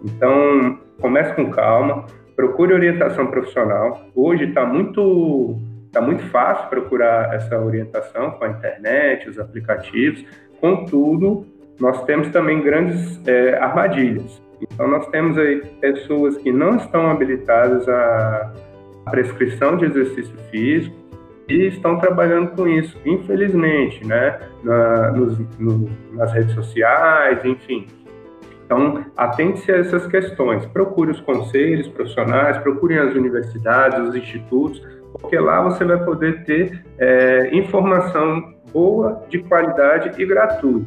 Então, 0.04 0.80
comece 1.00 1.34
com 1.34 1.50
calma, 1.50 2.06
procure 2.36 2.74
orientação 2.74 3.28
profissional. 3.28 4.02
Hoje 4.14 4.44
está 4.44 4.66
muito, 4.66 5.58
tá 5.94 6.02
muito 6.02 6.24
fácil 6.26 6.70
procurar 6.70 7.34
essa 7.34 7.58
orientação 7.60 8.32
com 8.32 8.44
a 8.44 8.50
internet, 8.50 9.30
os 9.30 9.40
aplicativos. 9.40 10.26
Contudo, 10.60 11.46
nós 11.80 12.04
temos 12.04 12.28
também 12.30 12.62
grandes 12.62 13.26
é, 13.26 13.58
armadilhas. 13.58 14.42
Então, 14.62 14.90
nós 14.90 15.08
temos 15.08 15.38
aí 15.38 15.62
pessoas 15.80 16.38
que 16.38 16.52
não 16.52 16.76
estão 16.76 17.10
habilitadas 17.10 17.88
a, 17.88 18.52
prescrição 19.08 19.78
de 19.78 19.86
exercício 19.86 20.36
físico 20.52 20.96
e 21.48 21.68
estão 21.68 21.98
trabalhando 21.98 22.52
com 22.52 22.68
isso, 22.68 22.98
infelizmente, 23.06 24.06
né? 24.06 24.40
Na, 24.64 25.12
nos, 25.12 25.40
no, 25.58 25.90
nas 26.14 26.32
redes 26.34 26.54
sociais, 26.54 27.44
enfim. 27.46 27.88
Então, 28.66 29.06
atente-se 29.16 29.72
a 29.72 29.78
essas 29.78 30.06
questões. 30.08 30.66
Procure 30.66 31.12
os 31.12 31.22
conselhos 31.22 31.88
profissionais, 31.88 32.58
procure 32.58 33.00
as 33.00 33.16
universidades, 33.16 34.10
os 34.10 34.14
institutos, 34.14 34.86
porque 35.14 35.40
lá 35.40 35.62
você 35.62 35.86
vai 35.86 36.04
poder 36.04 36.44
ter 36.44 36.84
é, 37.00 37.56
informação 37.56 38.54
boa, 38.74 39.24
de 39.30 39.40
qualidade 39.40 40.22
e 40.22 40.26
gratuita. 40.26 40.86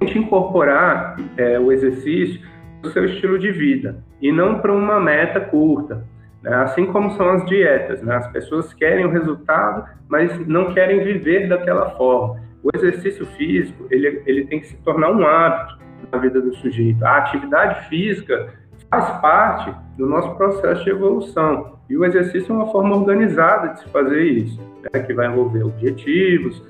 Tente 0.00 0.18
incorporar 0.18 1.16
é, 1.36 1.58
o 1.58 1.70
exercício 1.70 2.40
no 2.82 2.90
seu 2.90 3.04
estilo 3.04 3.38
de 3.38 3.52
vida 3.52 4.02
e 4.20 4.32
não 4.32 4.58
para 4.58 4.72
uma 4.72 4.98
meta 4.98 5.40
curta. 5.40 6.04
Né? 6.44 6.54
Assim 6.56 6.84
como 6.86 7.10
são 7.12 7.30
as 7.30 7.46
dietas, 7.46 8.02
né? 8.02 8.16
as 8.16 8.30
pessoas 8.30 8.72
querem 8.74 9.06
o 9.06 9.10
resultado, 9.10 9.88
mas 10.08 10.46
não 10.46 10.74
querem 10.74 11.02
viver 11.02 11.48
daquela 11.48 11.90
forma. 11.96 12.40
O 12.62 12.70
exercício 12.76 13.26
físico 13.26 13.86
ele, 13.90 14.22
ele 14.26 14.44
tem 14.44 14.60
que 14.60 14.68
se 14.68 14.76
tornar 14.76 15.10
um 15.10 15.26
hábito 15.26 15.78
na 16.12 16.18
vida 16.18 16.40
do 16.40 16.54
sujeito. 16.56 17.02
A 17.04 17.16
atividade 17.16 17.88
física 17.88 18.52
faz 18.90 19.20
parte 19.20 19.74
do 19.96 20.06
nosso 20.06 20.34
processo 20.36 20.84
de 20.84 20.90
evolução. 20.90 21.78
E 21.88 21.96
o 21.96 22.04
exercício 22.04 22.52
é 22.52 22.54
uma 22.54 22.70
forma 22.70 22.94
organizada 22.94 23.68
de 23.68 23.80
se 23.80 23.88
fazer 23.88 24.22
isso, 24.22 24.60
né? 24.82 25.00
que 25.00 25.14
vai 25.14 25.26
envolver 25.26 25.64
objetivos, 25.64 26.62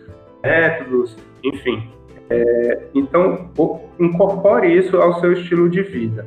métodos, 0.43 1.17
enfim. 1.43 1.91
É, 2.31 2.83
então, 2.95 3.51
incorpore 3.99 4.73
isso 4.73 4.97
ao 4.97 5.21
seu 5.21 5.33
estilo 5.33 5.69
de 5.69 5.83
vida. 5.83 6.27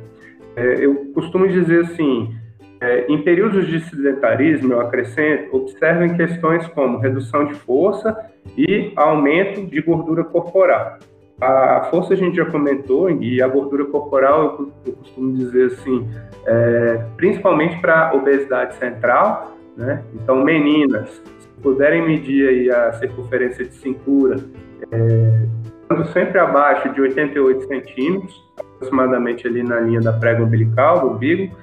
É, 0.56 0.84
eu 0.84 1.12
costumo 1.14 1.46
dizer 1.48 1.84
assim, 1.84 2.37
é, 2.80 3.06
em 3.08 3.22
períodos 3.22 3.66
de 3.66 3.80
sedentarismo, 3.80 4.72
eu 4.72 4.80
acrescento, 4.80 5.56
observem 5.56 6.16
questões 6.16 6.66
como 6.68 6.98
redução 6.98 7.46
de 7.46 7.54
força 7.54 8.16
e 8.56 8.92
aumento 8.96 9.66
de 9.66 9.80
gordura 9.80 10.24
corporal. 10.24 10.98
A 11.40 11.86
força 11.90 12.14
a 12.14 12.16
gente 12.16 12.36
já 12.36 12.44
comentou, 12.44 13.10
e 13.10 13.40
a 13.40 13.46
gordura 13.46 13.84
corporal, 13.84 14.56
eu, 14.58 14.72
eu 14.86 14.92
costumo 14.94 15.36
dizer 15.36 15.66
assim, 15.66 16.08
é, 16.46 17.04
principalmente 17.16 17.80
para 17.80 18.12
obesidade 18.12 18.74
central, 18.74 19.56
né? 19.76 20.02
Então, 20.14 20.42
meninas, 20.42 21.08
se 21.38 21.48
puderem 21.62 22.04
medir 22.04 22.48
aí 22.48 22.70
a 22.70 22.92
circunferência 22.94 23.64
de 23.64 23.74
cintura, 23.74 24.36
é, 24.90 25.46
sempre 26.12 26.38
abaixo 26.40 26.92
de 26.92 27.00
88 27.00 27.68
centímetros, 27.68 28.44
aproximadamente 28.58 29.46
ali 29.46 29.62
na 29.62 29.78
linha 29.78 30.00
da 30.00 30.12
prega 30.12 30.42
umbilical, 30.42 31.00
do 31.00 31.14
umbigo, 31.14 31.54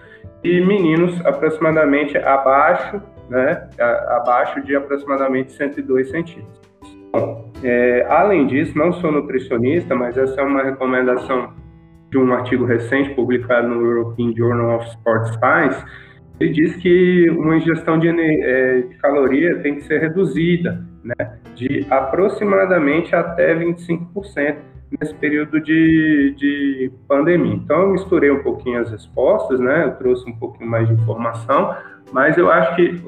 e 0.46 0.62
meninos 0.64 1.26
aproximadamente 1.26 2.16
abaixo, 2.18 3.02
né, 3.28 3.68
abaixo 4.10 4.62
de 4.62 4.76
aproximadamente 4.76 5.52
102 5.54 6.12
centímetros. 6.12 6.62
Bom, 7.12 7.52
é, 7.64 8.06
além 8.08 8.46
disso, 8.46 8.78
não 8.78 8.93
sou 8.93 9.12
nutricionista, 9.12 9.96
mas 9.96 10.16
essa 10.16 10.39
é 10.39 10.43
uma 10.43 10.62
recomendação 10.62 11.54
de 12.12 12.18
um 12.20 12.32
artigo 12.32 12.64
recente 12.64 13.10
publicado 13.16 13.68
no 13.68 13.82
European 13.82 14.36
Journal 14.36 14.78
of 14.78 14.88
Sports 14.89 15.34
Science. 15.39 15.84
Ele 16.39 16.52
diz 16.52 16.76
que 16.76 17.28
uma 17.32 17.58
ingestão 17.58 17.98
de, 17.98 18.08
é, 18.10 18.82
de 18.82 18.96
caloria 18.98 19.58
tem 19.60 19.76
que 19.76 19.82
ser 19.82 20.00
reduzida, 20.00 20.86
né, 21.04 21.39
de 21.56 21.88
aproximadamente 21.89 23.16
até 23.16 23.56
25% 23.56 24.58
nesse 25.00 25.14
período 25.16 25.60
de, 25.60 26.34
de 26.38 26.91
pandemia. 27.08 27.54
Então, 27.54 27.82
eu 27.82 27.89
misturei 27.91 28.32
um 28.32 28.43
pouquinho 28.43 28.82
as 28.82 28.89
respostas, 28.89 29.60
né, 29.60 29.86
eu 29.86 29.96
trouxe 29.96 30.30
um 30.30 30.36
pouquinho 30.36 30.70
mais 30.70 30.88
de 30.88 30.93
informação, 30.93 31.76
mas 32.12 32.38
eu 32.38 32.52
acho 32.52 32.76
que 32.76 33.02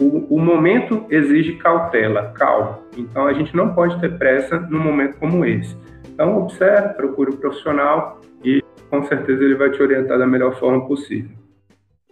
o, 0.00 0.36
o, 0.36 0.40
momento 0.40 1.04
exige 1.10 1.54
cautela, 1.54 2.32
calma. 2.34 2.80
Então 2.96 3.26
a 3.26 3.32
gente 3.32 3.54
não 3.54 3.74
pode 3.74 4.00
ter 4.00 4.16
pressa 4.18 4.58
num 4.58 4.80
momento 4.80 5.16
como 5.18 5.44
esse. 5.44 5.76
Então 6.12 6.38
observe, 6.42 6.94
procure 6.94 7.30
o 7.30 7.34
um 7.34 7.36
profissional 7.36 8.20
e 8.44 8.62
com 8.90 9.02
certeza 9.04 9.42
ele 9.42 9.54
vai 9.54 9.70
te 9.70 9.82
orientar 9.82 10.18
da 10.18 10.26
melhor 10.26 10.58
forma 10.58 10.86
possível. 10.86 11.30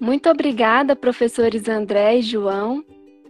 Muito 0.01 0.31
obrigada, 0.31 0.97
professores 0.97 1.69
André 1.69 2.19
e 2.19 2.23
João. 2.23 2.83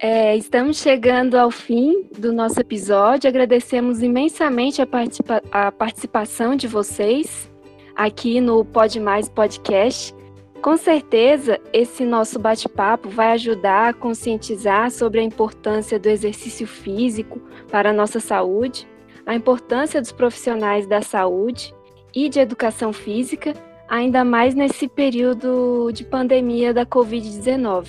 É, 0.02 0.34
estamos 0.34 0.78
chegando 0.78 1.34
ao 1.34 1.50
fim 1.50 2.08
do 2.18 2.32
nosso 2.32 2.58
episódio. 2.58 3.28
Agradecemos 3.28 4.02
imensamente 4.02 4.80
a, 4.80 4.86
participa 4.86 5.42
a 5.52 5.70
participação 5.70 6.56
de 6.56 6.66
vocês 6.66 7.50
aqui 7.94 8.40
no 8.40 8.64
Pode 8.64 8.98
Mais 8.98 9.28
Podcast. 9.28 10.14
Com 10.62 10.78
certeza, 10.78 11.60
esse 11.70 12.06
nosso 12.06 12.38
bate-papo 12.38 13.10
vai 13.10 13.32
ajudar 13.32 13.90
a 13.90 13.92
conscientizar 13.92 14.90
sobre 14.90 15.20
a 15.20 15.22
importância 15.22 15.98
do 15.98 16.08
exercício 16.08 16.66
físico 16.66 17.38
para 17.70 17.90
a 17.90 17.92
nossa 17.92 18.20
saúde, 18.20 18.88
a 19.26 19.34
importância 19.34 20.00
dos 20.00 20.12
profissionais 20.12 20.86
da 20.86 21.02
saúde 21.02 21.74
e 22.14 22.30
de 22.30 22.40
educação 22.40 22.90
física, 22.90 23.52
ainda 23.86 24.24
mais 24.24 24.54
nesse 24.54 24.88
período 24.88 25.90
de 25.92 26.04
pandemia 26.04 26.72
da 26.72 26.86
Covid-19. 26.86 27.86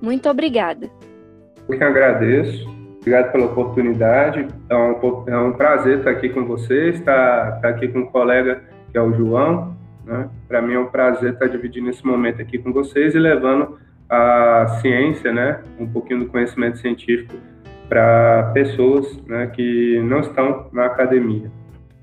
Muito 0.00 0.28
obrigada. 0.28 0.90
Eu 1.68 1.78
que 1.78 1.84
agradeço. 1.84 2.70
Obrigado 3.00 3.32
pela 3.32 3.46
oportunidade. 3.46 4.46
É 4.68 4.76
um, 4.76 5.24
é 5.26 5.38
um 5.38 5.52
prazer 5.52 5.98
estar 5.98 6.10
aqui 6.10 6.28
com 6.28 6.44
vocês, 6.44 6.96
estar, 6.96 7.56
estar 7.56 7.68
aqui 7.68 7.88
com 7.88 8.00
um 8.00 8.06
colega 8.06 8.62
que 8.90 8.98
é 8.98 9.02
o 9.02 9.12
João. 9.12 9.76
Né? 10.04 10.28
Para 10.46 10.62
mim 10.62 10.74
é 10.74 10.78
um 10.78 10.86
prazer 10.86 11.32
estar 11.32 11.46
dividindo 11.48 11.90
esse 11.90 12.06
momento 12.06 12.40
aqui 12.40 12.58
com 12.58 12.72
vocês 12.72 13.14
e 13.14 13.18
levando 13.18 13.78
a 14.08 14.78
ciência, 14.82 15.32
né, 15.32 15.62
um 15.80 15.86
pouquinho 15.86 16.20
do 16.20 16.26
conhecimento 16.26 16.76
científico 16.76 17.34
para 17.88 18.50
pessoas 18.52 19.16
né, 19.26 19.46
que 19.46 19.98
não 20.02 20.20
estão 20.20 20.66
na 20.70 20.86
academia. 20.86 21.50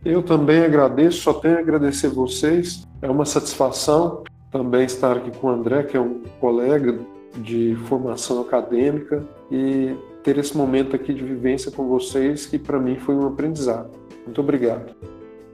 Eu 0.04 0.24
também 0.24 0.64
agradeço, 0.64 1.22
só 1.22 1.34
tenho 1.34 1.58
a 1.58 1.60
agradecer 1.60 2.08
vocês. 2.08 2.88
É 3.02 3.10
uma 3.10 3.26
satisfação 3.26 4.24
também 4.52 4.86
estar 4.86 5.18
aqui 5.18 5.32
com 5.38 5.48
o 5.48 5.50
André, 5.52 5.84
que 5.84 5.98
é 5.98 6.00
um 6.00 6.24
colega 6.40 6.98
de 7.38 7.76
formação 7.88 8.42
acadêmica, 8.42 9.26
e 9.52 9.96
ter 10.24 10.38
esse 10.38 10.56
momento 10.56 10.96
aqui 10.96 11.14
de 11.14 11.24
vivência 11.24 11.72
com 11.72 11.88
vocês, 11.88 12.46
que 12.46 12.60
para 12.60 12.80
mim 12.80 12.98
foi 12.98 13.16
um 13.16 13.28
aprendizado. 13.28 13.90
Muito 14.26 14.40
obrigado. 14.42 14.96